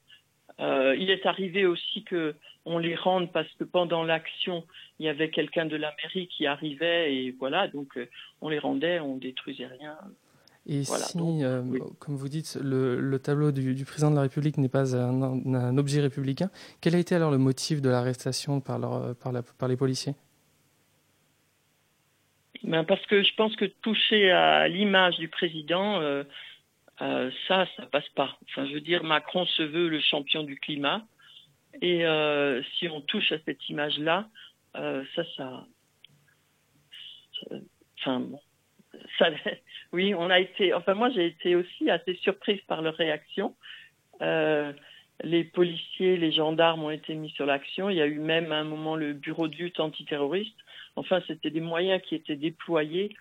Euh, 0.59 0.95
il 0.99 1.09
est 1.09 1.25
arrivé 1.25 1.65
aussi 1.65 2.03
que 2.03 2.35
on 2.65 2.77
les 2.77 2.95
rende 2.95 3.31
parce 3.31 3.47
que 3.57 3.63
pendant 3.63 4.03
l'action, 4.03 4.63
il 4.99 5.05
y 5.07 5.09
avait 5.09 5.31
quelqu'un 5.31 5.65
de 5.65 5.75
la 5.77 5.91
mairie 6.03 6.27
qui 6.27 6.45
arrivait 6.45 7.15
et 7.15 7.31
voilà, 7.31 7.67
donc 7.67 7.97
on 8.41 8.49
les 8.49 8.59
rendait, 8.59 8.99
on 8.99 9.17
détruisait 9.17 9.65
rien. 9.65 9.97
Et 10.67 10.81
Voilà, 10.83 11.05
si, 11.05 11.17
donc, 11.17 11.41
euh, 11.41 11.63
comme 11.97 12.15
vous 12.17 12.29
dites, 12.29 12.59
le, 12.61 12.99
le 12.99 13.17
tableau 13.19 13.51
du, 13.51 13.73
du 13.73 13.83
président 13.83 14.11
de 14.11 14.15
la 14.15 14.21
République 14.21 14.57
n'est 14.59 14.69
pas 14.69 14.95
un, 14.95 15.23
un 15.55 15.77
objet 15.79 16.01
républicain, 16.01 16.51
quel 16.81 16.93
a 16.93 16.99
été 16.99 17.15
alors 17.15 17.31
le 17.31 17.39
motif 17.39 17.81
de 17.81 17.89
l'arrestation 17.89 18.61
par, 18.61 18.77
leur- 18.77 19.15
par, 19.15 19.31
la- 19.31 19.41
par 19.41 19.67
les 19.69 19.77
policiers? 19.77 20.13
Ben, 22.63 22.83
parce 22.83 23.05
que 23.07 23.23
je 23.23 23.33
pense 23.35 23.55
que 23.55 23.65
toucher 23.65 24.31
à 24.31 24.67
l'image 24.67 25.17
du 25.17 25.27
président, 25.27 25.99
euh, 26.01 26.23
euh, 27.01 27.31
ça, 27.47 27.67
ça 27.75 27.85
passe 27.87 28.07
pas. 28.09 28.37
Enfin, 28.49 28.67
je 28.67 28.73
veux 28.73 28.81
dire, 28.81 29.03
Macron 29.03 29.45
se 29.45 29.63
veut 29.63 29.89
le 29.89 29.99
champion 29.99 30.43
du 30.43 30.59
climat, 30.59 31.03
et 31.81 32.05
euh, 32.05 32.61
si 32.77 32.87
on 32.89 33.01
touche 33.01 33.31
à 33.31 33.37
cette 33.45 33.67
image-là, 33.69 34.27
euh, 34.75 35.03
ça, 35.15 35.23
ça, 35.35 35.65
enfin 37.99 38.19
bon, 38.19 38.39
ça, 39.17 39.29
oui, 39.91 40.13
on 40.13 40.29
a 40.29 40.39
été, 40.39 40.73
enfin 40.73 40.93
moi 40.93 41.09
j'ai 41.09 41.25
été 41.25 41.55
aussi 41.55 41.89
assez 41.89 42.15
surprise 42.15 42.61
par 42.67 42.81
leur 42.81 42.95
réaction. 42.95 43.55
Euh, 44.21 44.73
les 45.23 45.43
policiers, 45.43 46.17
les 46.17 46.31
gendarmes 46.31 46.83
ont 46.83 46.91
été 46.91 47.13
mis 47.13 47.29
sur 47.31 47.45
l'action. 47.45 47.89
Il 47.89 47.97
y 47.97 48.01
a 48.01 48.07
eu 48.07 48.19
même 48.19 48.51
à 48.51 48.57
un 48.57 48.63
moment 48.63 48.95
le 48.95 49.13
bureau 49.13 49.47
de 49.47 49.55
lutte 49.55 49.79
antiterroriste. 49.79 50.57
Enfin, 50.95 51.21
c'était 51.27 51.49
des 51.51 51.61
moyens 51.61 52.01
qui 52.03 52.15
étaient 52.15 52.35
déployés, 52.35 53.15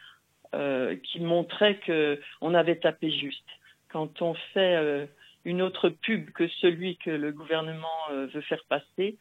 euh, 0.54 0.96
qui 0.96 1.20
montraient 1.20 1.78
que 1.80 2.20
on 2.40 2.54
avait 2.54 2.76
tapé 2.76 3.10
juste. 3.10 3.46
Quand 3.92 4.22
on 4.22 4.34
fait 4.52 4.76
euh, 4.76 5.06
une 5.44 5.62
autre 5.62 5.88
pub 5.88 6.30
que 6.30 6.48
celui 6.60 6.96
que 6.98 7.10
le 7.10 7.32
gouvernement 7.32 7.86
euh, 8.10 8.26
veut 8.34 8.40
faire 8.42 8.64
passer, 8.68 9.16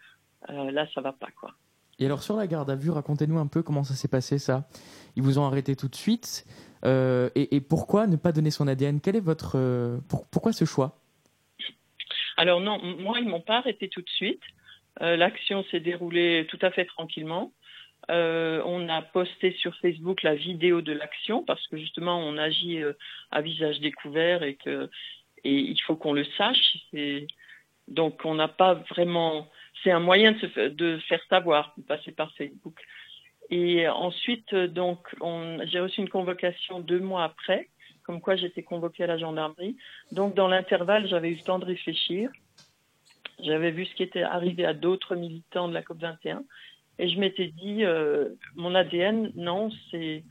là, 0.47 0.87
ça 0.95 1.01
va 1.01 1.11
pas 1.13 1.29
quoi. 1.39 1.53
Et 1.99 2.05
alors 2.05 2.23
sur 2.23 2.37
la 2.37 2.47
garde 2.47 2.69
à 2.71 2.75
vue, 2.75 2.91
racontez-nous 2.91 3.37
un 3.39 3.47
peu 3.47 3.61
comment 3.61 3.83
ça 3.83 3.93
s'est 3.93 4.07
passé 4.07 4.39
ça. 4.39 4.67
Ils 5.17 5.21
vous 5.23 5.37
ont 5.37 5.45
arrêté 5.45 5.75
tout 5.75 5.89
de 5.89 5.95
suite. 5.95 6.45
euh, 6.85 7.29
et, 7.35 7.57
et 7.57 7.61
pourquoi 7.61 8.07
ne 8.07 8.15
pas 8.15 8.31
donner 8.31 8.51
son 8.51 8.67
ADN 8.69 9.01
Quel 9.01 9.17
est 9.17 9.19
votre 9.19 9.57
euh, 9.57 9.97
pour- 10.07 10.25
pourquoi 10.29 10.53
ce 10.53 10.63
choix? 10.63 10.95
Alors 12.37 12.61
non, 12.61 12.79
moi, 12.99 13.19
ils 13.19 13.27
m'ont 13.27 13.41
pas 13.41 13.57
arrêté 13.57 13.89
tout 13.89 14.01
de 14.01 14.09
suite. 14.09 14.41
Euh, 15.01 15.17
L'action 15.17 15.63
s'est 15.71 15.79
déroulée 15.81 16.47
tout 16.49 16.59
à 16.61 16.71
fait 16.71 16.85
tranquillement. 16.85 17.51
Euh, 18.09 18.61
on 18.65 18.89
a 18.89 19.01
posté 19.01 19.51
sur 19.53 19.75
Facebook 19.77 20.23
la 20.23 20.35
vidéo 20.35 20.81
de 20.81 20.93
l'action 20.93 21.43
parce 21.43 21.65
que 21.67 21.77
justement, 21.77 22.17
on 22.19 22.37
agit 22.37 22.81
euh, 22.81 22.93
à 23.31 23.41
visage 23.41 23.79
découvert 23.79 24.43
et 24.43 24.55
que 24.55 24.89
il 25.43 25.79
faut 25.83 25.95
qu'on 25.95 26.13
le 26.13 26.25
sache. 26.37 26.77
Donc, 27.87 28.25
on 28.25 28.35
n'a 28.35 28.47
pas 28.47 28.73
vraiment. 28.73 29.47
C'est 29.83 29.91
un 29.91 29.99
moyen 29.99 30.33
de, 30.33 30.97
faire 31.07 31.21
savoir, 31.29 31.73
de 31.77 31.83
passer 31.83 32.11
par 32.11 32.33
Facebook. 32.35 32.77
Et 33.49 33.87
ensuite, 33.87 34.53
euh, 34.53 34.67
donc, 34.67 34.99
on- 35.21 35.59
j'ai 35.65 35.79
reçu 35.79 36.01
une 36.01 36.09
convocation 36.09 36.81
deux 36.81 36.99
mois 36.99 37.23
après, 37.23 37.69
comme 38.03 38.21
quoi 38.21 38.35
j'étais 38.35 38.63
convoquée 38.63 39.05
à 39.05 39.07
la 39.07 39.17
gendarmerie. 39.17 39.77
Donc, 40.11 40.35
dans 40.35 40.47
l'intervalle, 40.47 41.07
j'avais 41.07 41.29
eu 41.29 41.35
le 41.35 41.43
temps 41.43 41.57
de 41.59 41.65
réfléchir. 41.65 42.29
J'avais 43.41 43.71
vu 43.71 43.85
ce 43.85 43.95
qui 43.95 44.03
était 44.03 44.23
arrivé 44.23 44.65
à 44.65 44.73
d'autres 44.73 45.15
militants 45.15 45.67
de 45.69 45.73
la 45.73 45.81
COP21. 45.81 46.43
Et 46.99 47.07
je 47.07 47.17
m'étais 47.17 47.47
dit, 47.47 47.85
euh, 47.85 48.29
mon 48.55 48.75
ADN, 48.75 49.31
non, 49.35 49.71
c'est 49.89 50.23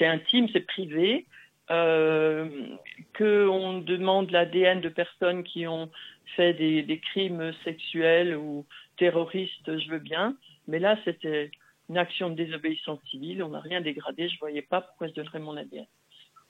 intime, 0.00 0.48
c'est 0.52 0.66
privé. 0.66 1.26
Euh, 1.70 2.48
qu'on 3.16 3.78
demande 3.78 4.32
l'ADN 4.32 4.80
de 4.80 4.88
personnes 4.88 5.44
qui 5.44 5.68
ont 5.68 5.88
fait 6.36 6.52
des, 6.52 6.82
des 6.82 6.98
crimes 6.98 7.52
sexuels 7.62 8.36
ou 8.36 8.66
terroristes, 8.96 9.78
je 9.78 9.88
veux 9.88 10.00
bien. 10.00 10.36
Mais 10.66 10.80
là, 10.80 10.98
c'était 11.04 11.50
une 11.88 11.96
action 11.96 12.28
de 12.28 12.34
désobéissance 12.34 12.98
civile. 13.10 13.42
On 13.44 13.50
n'a 13.50 13.60
rien 13.60 13.80
dégradé. 13.80 14.28
Je 14.28 14.38
voyais 14.40 14.62
pas 14.62 14.80
pourquoi 14.80 15.08
je 15.08 15.12
donnerais 15.12 15.38
mon 15.38 15.56
ADN. 15.56 15.86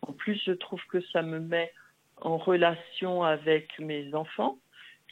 En 0.03 0.13
plus, 0.13 0.41
je 0.45 0.53
trouve 0.53 0.83
que 0.87 1.01
ça 1.13 1.23
me 1.23 1.39
met 1.39 1.71
en 2.17 2.39
relation 2.39 3.23
avec 3.23 3.79
mes 3.79 4.15
enfants 4.15 4.59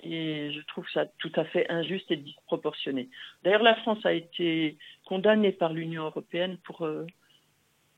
et 0.02 0.52
je 0.52 0.60
trouve 0.66 0.84
ça 0.92 1.06
tout 1.18 1.32
à 1.34 1.44
fait 1.44 1.68
injuste 1.70 2.10
et 2.10 2.16
disproportionné. 2.16 3.08
D'ailleurs, 3.42 3.62
la 3.62 3.74
France 3.76 4.04
a 4.04 4.12
été 4.12 4.78
condamnée 5.04 5.52
par 5.52 5.72
l'Union 5.72 6.04
européenne 6.04 6.58
pour, 6.64 6.84
euh, 6.84 7.06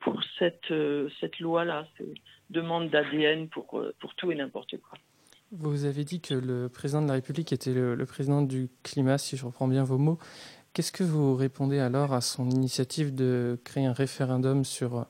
pour 0.00 0.22
cette, 0.38 0.70
euh, 0.70 1.08
cette 1.20 1.38
loi-là, 1.40 1.86
cette 1.98 2.14
demande 2.50 2.90
d'ADN 2.90 3.48
pour, 3.48 3.78
euh, 3.78 3.94
pour 4.00 4.14
tout 4.14 4.32
et 4.32 4.34
n'importe 4.34 4.76
quoi. 4.78 4.98
Vous 5.52 5.84
avez 5.84 6.04
dit 6.04 6.20
que 6.20 6.34
le 6.34 6.68
président 6.68 7.02
de 7.02 7.08
la 7.08 7.14
République 7.14 7.52
était 7.52 7.74
le, 7.74 7.94
le 7.96 8.06
président 8.06 8.42
du 8.42 8.68
climat, 8.84 9.18
si 9.18 9.36
je 9.36 9.44
reprends 9.44 9.68
bien 9.68 9.82
vos 9.82 9.98
mots. 9.98 10.18
Qu'est-ce 10.72 10.92
que 10.92 11.02
vous 11.02 11.34
répondez 11.34 11.80
alors 11.80 12.12
à 12.12 12.20
son 12.20 12.48
initiative 12.48 13.12
de 13.14 13.58
créer 13.64 13.84
un 13.84 13.92
référendum 13.92 14.64
sur, 14.64 15.06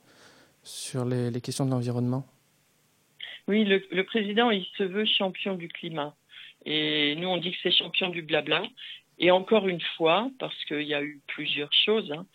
sur 0.63 1.05
les, 1.05 1.31
les 1.31 1.41
questions 1.43 1.67
de 1.67 1.71
l'environnement? 1.71 2.27
Oui, 3.49 3.65
le, 3.65 3.83
le 3.91 4.05
président, 4.05 4.51
il 4.51 4.65
se 4.79 4.83
veut 4.83 5.05
champion 5.05 5.57
du 5.57 5.69
climat. 5.69 6.15
Et 6.65 7.15
nous, 7.17 7.29
on 7.29 7.39
dit 7.39 7.53
que 7.53 7.59
c'est 7.63 7.71
champion 7.71 8.09
du 8.09 8.23
blabla. 8.23 8.63
Et 9.19 9.31
encore 9.31 9.69
une 9.69 9.81
fois, 9.97 10.31
parce 10.39 10.65
qu'il 10.65 10.83
y 10.83 10.95
a 10.95 11.03
eu 11.03 11.21
plusieurs 11.27 11.73
choses, 11.73 12.11
hein, 12.13 12.27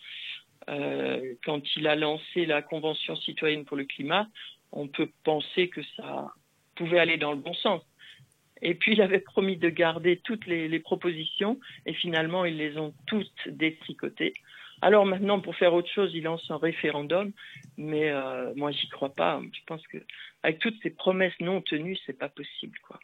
euh, 0.68 1.34
quand 1.44 1.62
il 1.76 1.86
a 1.86 1.96
lancé 1.96 2.46
la 2.46 2.62
Convention 2.62 3.16
citoyenne 3.16 3.64
pour 3.64 3.76
le 3.76 3.84
climat, 3.84 4.28
on 4.72 4.88
peut 4.88 5.10
penser 5.24 5.68
que 5.68 5.80
ça 5.96 6.28
pouvait 6.74 6.98
aller 6.98 7.16
dans 7.16 7.32
le 7.32 7.38
bon 7.38 7.54
sens. 7.54 7.82
Et 8.62 8.74
puis, 8.74 8.92
il 8.92 9.02
avait 9.02 9.20
promis 9.20 9.56
de 9.56 9.68
garder 9.68 10.18
toutes 10.24 10.46
les, 10.46 10.68
les 10.68 10.80
propositions, 10.80 11.58
et 11.84 11.92
finalement, 11.92 12.44
ils 12.44 12.56
les 12.56 12.78
ont 12.78 12.94
toutes 13.06 13.48
détricotées. 13.48 14.32
Alors 14.82 15.06
maintenant, 15.06 15.40
pour 15.40 15.56
faire 15.56 15.72
autre 15.72 15.90
chose, 15.90 16.10
il 16.14 16.24
lance 16.24 16.50
un 16.50 16.58
référendum, 16.58 17.32
mais 17.76 18.10
euh, 18.10 18.52
moi, 18.56 18.72
j'y 18.72 18.88
crois 18.88 19.14
pas. 19.14 19.40
Je 19.52 19.60
pense 19.66 19.86
que 19.86 19.98
avec 20.42 20.58
toutes 20.58 20.80
ces 20.82 20.90
promesses 20.90 21.38
non 21.40 21.62
tenues, 21.62 21.96
c'est 22.04 22.18
pas 22.18 22.28
possible, 22.28 22.78
quoi. 22.86 23.00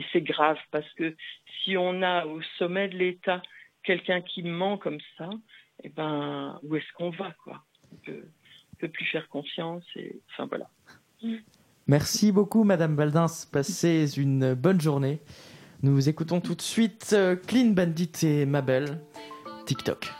Et 0.00 0.04
c'est 0.14 0.22
grave 0.22 0.56
parce 0.70 0.90
que 0.94 1.14
si 1.62 1.76
on 1.76 2.00
a 2.00 2.24
au 2.24 2.40
sommet 2.58 2.88
de 2.88 2.96
l'État 2.96 3.42
quelqu'un 3.82 4.22
qui 4.22 4.42
ment 4.42 4.78
comme 4.78 4.96
ça, 5.18 5.28
eh 5.84 5.90
ben, 5.90 6.58
où 6.62 6.74
est-ce 6.74 6.90
qu'on 6.96 7.10
va, 7.10 7.34
quoi? 7.44 7.62
On 7.92 7.96
peut, 7.96 8.24
peut 8.78 8.88
plus 8.88 9.04
faire 9.04 9.28
confiance 9.28 9.84
et, 9.96 10.18
enfin 10.30 10.46
voilà. 10.46 10.70
Merci 11.86 12.32
beaucoup, 12.32 12.64
Madame 12.64 12.96
Baldins. 12.96 13.26
Passez 13.52 14.18
une 14.18 14.54
bonne 14.54 14.80
journée. 14.80 15.20
Nous 15.82 16.08
écoutons 16.08 16.40
tout 16.40 16.54
de 16.54 16.62
suite 16.62 17.10
euh, 17.12 17.36
Clean 17.36 17.72
Bandit 17.72 18.12
et 18.22 18.46
Mabel. 18.46 19.00
TikTok. 19.66 20.19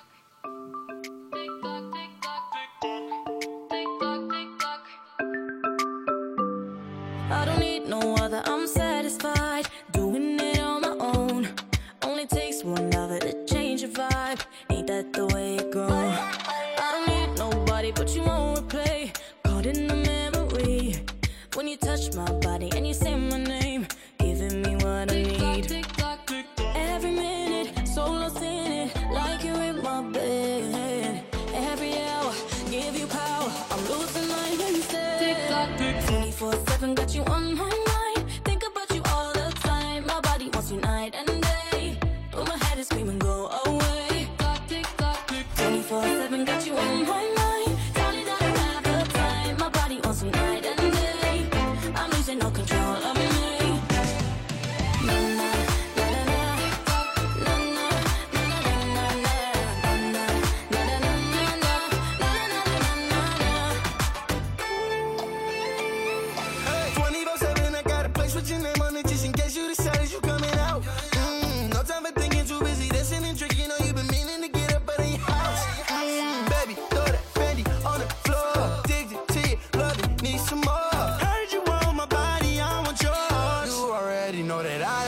ignorará 84.51 84.99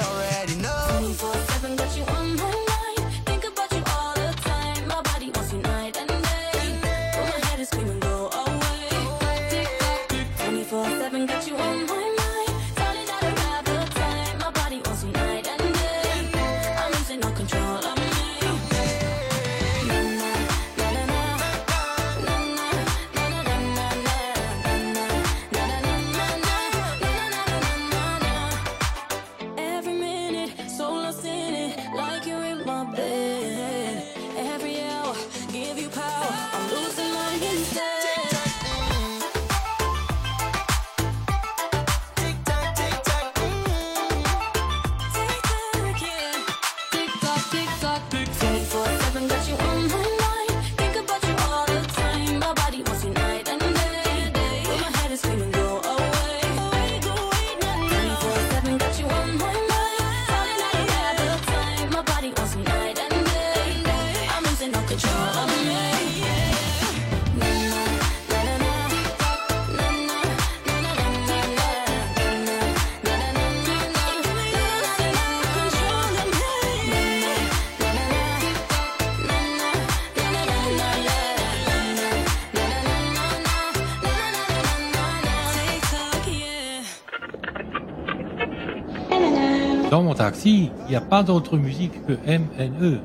Dans 89.92 90.02
mon 90.02 90.14
taxi, 90.14 90.70
il 90.86 90.88
n'y 90.88 90.96
a 90.96 91.02
pas 91.02 91.22
d'autre 91.22 91.58
musique 91.58 91.92
que 92.06 92.14
E. 92.14 92.38
MNE. 92.38 93.02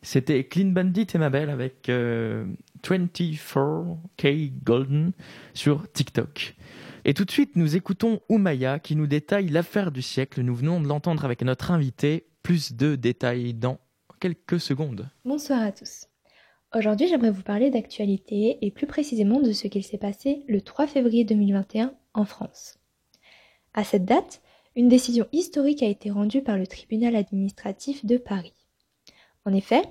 C'était 0.00 0.44
Clean 0.44 0.70
Bandit 0.70 1.06
et 1.12 1.18
ma 1.18 1.28
belle 1.28 1.50
avec 1.50 1.90
euh, 1.90 2.46
24K 2.82 4.52
Golden 4.64 5.12
sur 5.52 5.92
TikTok. 5.92 6.56
Et 7.04 7.12
tout 7.12 7.26
de 7.26 7.30
suite, 7.30 7.56
nous 7.56 7.76
écoutons 7.76 8.20
Oumaya 8.30 8.78
qui 8.78 8.96
nous 8.96 9.06
détaille 9.06 9.50
l'affaire 9.50 9.92
du 9.92 10.00
siècle. 10.00 10.40
Nous 10.40 10.54
venons 10.54 10.80
de 10.80 10.88
l'entendre 10.88 11.26
avec 11.26 11.42
notre 11.42 11.70
invité. 11.70 12.24
Plus 12.42 12.72
de 12.72 12.96
détails 12.96 13.52
dans 13.52 13.80
quelques 14.18 14.60
secondes. 14.60 15.10
Bonsoir 15.26 15.60
à 15.60 15.72
tous. 15.72 16.06
Aujourd'hui, 16.74 17.06
j'aimerais 17.06 17.32
vous 17.32 17.42
parler 17.42 17.68
d'actualité 17.68 18.56
et 18.62 18.70
plus 18.70 18.86
précisément 18.86 19.42
de 19.42 19.52
ce 19.52 19.68
qu'il 19.68 19.84
s'est 19.84 19.98
passé 19.98 20.42
le 20.48 20.62
3 20.62 20.86
février 20.86 21.24
2021 21.24 21.92
en 22.14 22.24
France. 22.24 22.77
À 23.78 23.84
cette 23.84 24.06
date, 24.06 24.42
une 24.74 24.88
décision 24.88 25.28
historique 25.30 25.84
a 25.84 25.86
été 25.86 26.10
rendue 26.10 26.42
par 26.42 26.58
le 26.58 26.66
tribunal 26.66 27.14
administratif 27.14 28.04
de 28.04 28.16
Paris. 28.16 28.52
En 29.44 29.54
effet, 29.54 29.82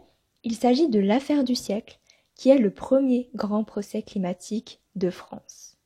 il 0.44 0.56
s'agit 0.56 0.90
de 0.90 1.00
l'affaire 1.00 1.46
du 1.46 1.56
siècle, 1.56 1.98
qui 2.36 2.50
est 2.50 2.58
le 2.58 2.70
premier 2.70 3.30
grand 3.34 3.64
procès 3.64 4.02
climatique 4.02 4.82
de 4.98 5.10
France. 5.10 5.78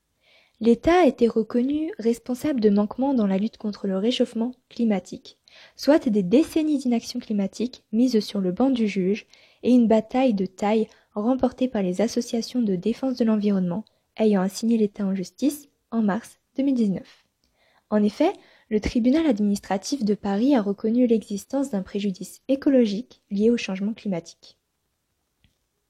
L'État 0.59 1.03
a 1.03 1.05
été 1.05 1.27
reconnu 1.27 1.93
responsable 1.99 2.59
de 2.59 2.71
manquements 2.71 3.13
dans 3.13 3.27
la 3.27 3.37
lutte 3.37 3.57
contre 3.57 3.85
le 3.85 3.99
réchauffement 3.99 4.55
climatique, 4.67 5.37
soit 5.75 6.09
des 6.09 6.23
décennies 6.23 6.79
d'inaction 6.79 7.19
climatique 7.19 7.83
mises 7.91 8.19
sur 8.21 8.39
le 8.41 8.51
banc 8.51 8.71
du 8.71 8.87
juge 8.87 9.27
et 9.61 9.71
une 9.71 9.87
bataille 9.87 10.33
de 10.33 10.47
taille 10.47 10.87
remportée 11.13 11.67
par 11.67 11.83
les 11.83 12.01
associations 12.01 12.63
de 12.63 12.75
défense 12.75 13.17
de 13.17 13.25
l'environnement 13.25 13.85
ayant 14.17 14.41
assigné 14.41 14.79
l'État 14.79 15.05
en 15.05 15.13
justice 15.13 15.69
en 15.91 16.01
mars 16.01 16.39
2019. 16.57 17.20
En 17.91 18.01
effet, 18.03 18.31
le 18.69 18.79
tribunal 18.79 19.27
administratif 19.27 20.05
de 20.05 20.15
Paris 20.15 20.55
a 20.55 20.61
reconnu 20.61 21.07
l'existence 21.07 21.71
d'un 21.71 21.83
préjudice 21.83 22.41
écologique 22.47 23.21
lié 23.29 23.49
au 23.49 23.57
changement 23.57 23.93
climatique. 23.93 24.57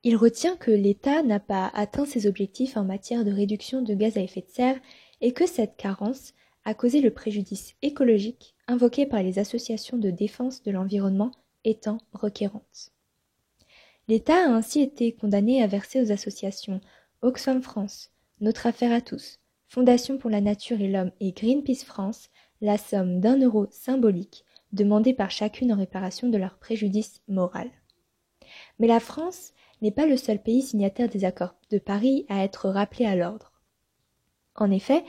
Il 0.04 0.16
retient 0.16 0.58
que 0.58 0.72
l'État 0.72 1.22
n'a 1.22 1.40
pas 1.40 1.72
atteint 1.76 2.08
ses 2.08 2.26
objectifs 2.26 2.76
en 2.76 2.84
matière 2.84 3.24
de 3.24 3.32
réduction 3.32 3.84
de 3.84 3.94
gaz 3.94 4.18
à 4.18 4.22
effet 4.22 4.42
de 4.42 4.50
serre 4.50 4.80
et 5.22 5.32
que 5.32 5.46
cette 5.46 5.78
carence 5.78 6.34
a 6.66 6.74
causé 6.74 7.02
le 7.02 7.12
préjudice 7.12 7.76
écologique 7.84 8.56
invoqué 8.68 9.06
par 9.06 9.22
les 9.22 9.38
associations 9.38 9.98
de 9.98 10.10
défense 10.10 10.64
de 10.64 10.72
l'environnement 10.72 11.32
étant 11.66 12.00
requérantes. 12.14 12.92
L'État 14.08 14.48
a 14.48 14.50
ainsi 14.50 14.82
été 14.82 15.14
condamné 15.14 15.62
à 15.62 15.68
verser 15.68 16.02
aux 16.02 16.12
associations 16.12 16.82
Oxfam 17.22 17.62
France, 17.62 18.10
Notre 18.40 18.66
Affaire 18.66 18.92
à 18.92 19.02
tous, 19.02 19.41
Fondation 19.74 20.18
pour 20.18 20.30
la 20.30 20.42
Nature 20.42 20.82
et 20.82 20.90
l'Homme 20.90 21.14
et 21.22 21.32
Greenpeace 21.32 21.86
France 21.86 22.30
la 22.60 22.78
somme 22.78 23.22
d'un 23.22 23.38
euro 23.40 23.68
symbolique 23.72 24.44
demandée 24.74 25.14
par 25.14 25.32
chacune 25.32 25.72
en 25.72 25.78
réparation 25.78 26.28
de 26.28 26.38
leur 26.38 26.58
préjudice 26.58 27.22
moral. 27.30 27.70
Mais 28.80 28.88
la 28.88 29.00
France 29.00 29.54
n'est 29.82 29.94
pas 29.94 30.06
le 30.06 30.18
seul 30.18 30.44
pays 30.44 30.62
signataire 30.62 31.08
des 31.08 31.24
accords 31.24 31.56
de 31.70 31.78
Paris 31.78 32.26
à 32.28 32.44
être 32.44 32.68
rappelé 32.68 33.06
à 33.06 33.16
l'ordre. 33.16 33.54
En 34.56 34.70
effet, 34.72 35.06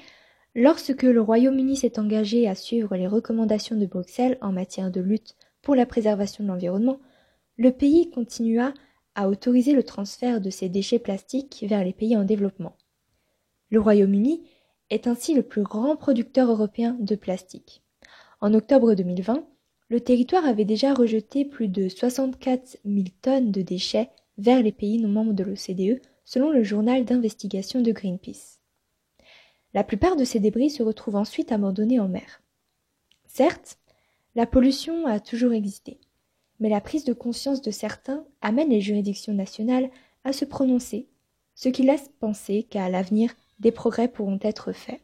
lorsque 0.55 1.03
le 1.03 1.21
Royaume-Uni 1.21 1.75
s'est 1.75 1.99
engagé 1.99 2.47
à 2.47 2.55
suivre 2.55 2.95
les 2.95 3.09
recommandations 3.09 3.75
de 3.75 3.87
Bruxelles 3.87 4.39
en 4.43 4.53
matière 4.53 4.93
de 4.93 5.01
lutte 5.01 5.35
pour 5.61 5.75
la 5.75 5.87
préservation 5.87 6.45
de 6.45 6.49
l'environnement, 6.49 7.01
le 7.57 7.73
pays 7.73 8.11
continua 8.11 8.73
à 9.17 9.29
autoriser 9.29 9.73
le 9.73 9.83
transfert 9.83 10.41
de 10.41 10.51
ces 10.51 10.69
déchets 10.69 11.01
plastiques 11.01 11.65
vers 11.69 11.83
les 11.83 11.93
pays 11.93 12.17
en 12.17 12.23
développement. 12.23 12.77
Le 13.71 13.81
Royaume-Uni 13.81 14.43
est 14.93 15.07
ainsi 15.07 15.33
le 15.33 15.43
plus 15.43 15.63
grand 15.63 15.97
producteur 15.97 16.51
européen 16.51 16.97
de 17.01 17.15
plastique. 17.15 17.83
En 18.43 18.53
octobre 18.53 18.95
2020, 18.95 19.47
le 19.89 20.01
territoire 20.01 20.45
avait 20.45 20.67
déjà 20.67 20.93
rejeté 20.93 21.47
plus 21.47 21.69
de 21.69 21.89
64 21.89 22.77
000 22.85 23.07
tonnes 23.23 23.51
de 23.51 23.63
déchets 23.63 24.11
vers 24.37 24.63
les 24.63 24.73
pays 24.73 24.99
non 24.99 25.09
membres 25.09 25.33
de 25.33 25.45
l'OCDE, 25.45 26.03
selon 26.25 26.51
le 26.51 26.63
journal 26.63 27.07
d'investigation 27.07 27.81
de 27.81 27.91
Greenpeace. 27.91 28.59
La 29.73 29.83
plupart 29.83 30.17
de 30.17 30.25
ces 30.25 30.41
débris 30.41 30.71
se 30.71 30.83
retrouvent 30.83 31.17
ensuite 31.17 31.53
abandonnés 31.53 31.99
en 31.99 32.09
mer. 32.09 32.43
Certes, 33.27 33.79
la 34.35 34.47
pollution 34.47 35.07
a 35.07 35.21
toujours 35.21 35.53
existé, 35.53 36.01
mais 36.61 36.69
la 36.69 36.83
prise 36.83 37.05
de 37.05 37.15
conscience 37.15 37.63
de 37.63 37.71
certains 37.71 38.27
amène 38.43 38.69
les 38.69 38.83
juridictions 38.83 39.33
nationales 39.33 39.91
à 40.25 40.35
se 40.35 40.45
prononcer, 40.45 41.09
ce 41.55 41.71
qui 41.71 41.83
laisse 41.83 42.11
penser 42.19 42.65
qu'à 42.65 42.91
l'avenir, 42.91 43.35
des 43.63 43.71
progrès 43.71 44.09
pourront 44.09 44.41
être 44.43 44.73
faits. 44.73 45.01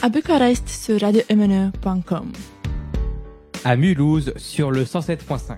À 0.00 0.08
Bucarest 0.08 0.68
sur 0.68 1.00
radiomne.com. 1.00 2.32
À 3.64 3.76
Mulhouse 3.76 4.32
sur 4.36 4.70
le 4.70 4.84
107.5. 4.84 5.56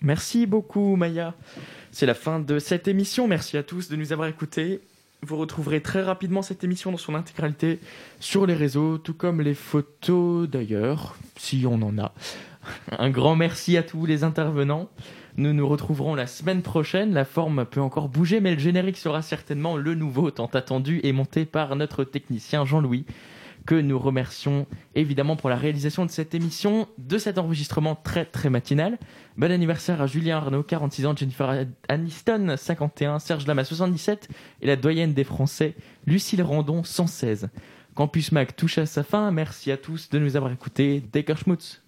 Merci 0.00 0.46
beaucoup 0.46 0.96
Maya. 0.96 1.34
C'est 1.92 2.06
la 2.06 2.14
fin 2.14 2.40
de 2.40 2.58
cette 2.58 2.88
émission. 2.88 3.28
Merci 3.28 3.58
à 3.58 3.62
tous 3.62 3.90
de 3.90 3.96
nous 3.96 4.14
avoir 4.14 4.28
écoutés. 4.28 4.80
Vous 5.22 5.36
retrouverez 5.36 5.82
très 5.82 6.02
rapidement 6.02 6.40
cette 6.40 6.64
émission 6.64 6.90
dans 6.90 6.96
son 6.98 7.14
intégralité 7.14 7.80
sur 8.20 8.46
les 8.46 8.54
réseaux, 8.54 8.96
tout 8.96 9.14
comme 9.14 9.42
les 9.42 9.54
photos 9.54 10.48
d'ailleurs, 10.48 11.16
si 11.36 11.64
on 11.66 11.82
en 11.82 11.98
a. 11.98 12.14
Un 12.98 13.10
grand 13.10 13.36
merci 13.36 13.76
à 13.76 13.82
tous 13.82 14.06
les 14.06 14.24
intervenants. 14.24 14.88
Nous 15.38 15.52
nous 15.52 15.68
retrouverons 15.68 16.14
la 16.14 16.26
semaine 16.26 16.62
prochaine. 16.62 17.12
La 17.12 17.26
forme 17.26 17.66
peut 17.66 17.80
encore 17.80 18.08
bouger, 18.08 18.40
mais 18.40 18.54
le 18.54 18.58
générique 18.58 18.96
sera 18.96 19.20
certainement 19.20 19.76
le 19.76 19.94
nouveau 19.94 20.30
tant 20.30 20.46
attendu 20.46 21.00
et 21.02 21.12
monté 21.12 21.44
par 21.44 21.76
notre 21.76 22.04
technicien 22.04 22.64
Jean-Louis 22.64 23.04
que 23.66 23.74
nous 23.74 23.98
remercions 23.98 24.66
évidemment 24.94 25.36
pour 25.36 25.50
la 25.50 25.56
réalisation 25.56 26.06
de 26.06 26.10
cette 26.10 26.34
émission, 26.34 26.88
de 26.98 27.18
cet 27.18 27.36
enregistrement 27.36 27.96
très 27.96 28.24
très 28.24 28.48
matinal. 28.48 28.96
Bon 29.36 29.50
anniversaire 29.50 30.00
à 30.00 30.06
Julien 30.06 30.38
Arnaud, 30.38 30.62
46 30.62 31.06
ans, 31.06 31.16
Jennifer 31.16 31.66
Aniston, 31.88 32.54
51, 32.56 33.18
Serge 33.18 33.46
Lama, 33.46 33.64
77, 33.64 34.28
et 34.62 34.66
la 34.66 34.76
doyenne 34.76 35.12
des 35.12 35.24
Français, 35.24 35.74
Lucille 36.06 36.42
Randon, 36.42 36.84
116. 36.84 37.48
Campus 37.94 38.32
Mac 38.32 38.56
touche 38.56 38.78
à 38.78 38.86
sa 38.86 39.02
fin. 39.02 39.30
Merci 39.32 39.72
à 39.72 39.76
tous 39.76 40.08
de 40.08 40.18
nous 40.18 40.36
avoir 40.36 40.52
écoutés. 40.52 41.02
Decker 41.12 41.36
Schmutz. 41.36 41.82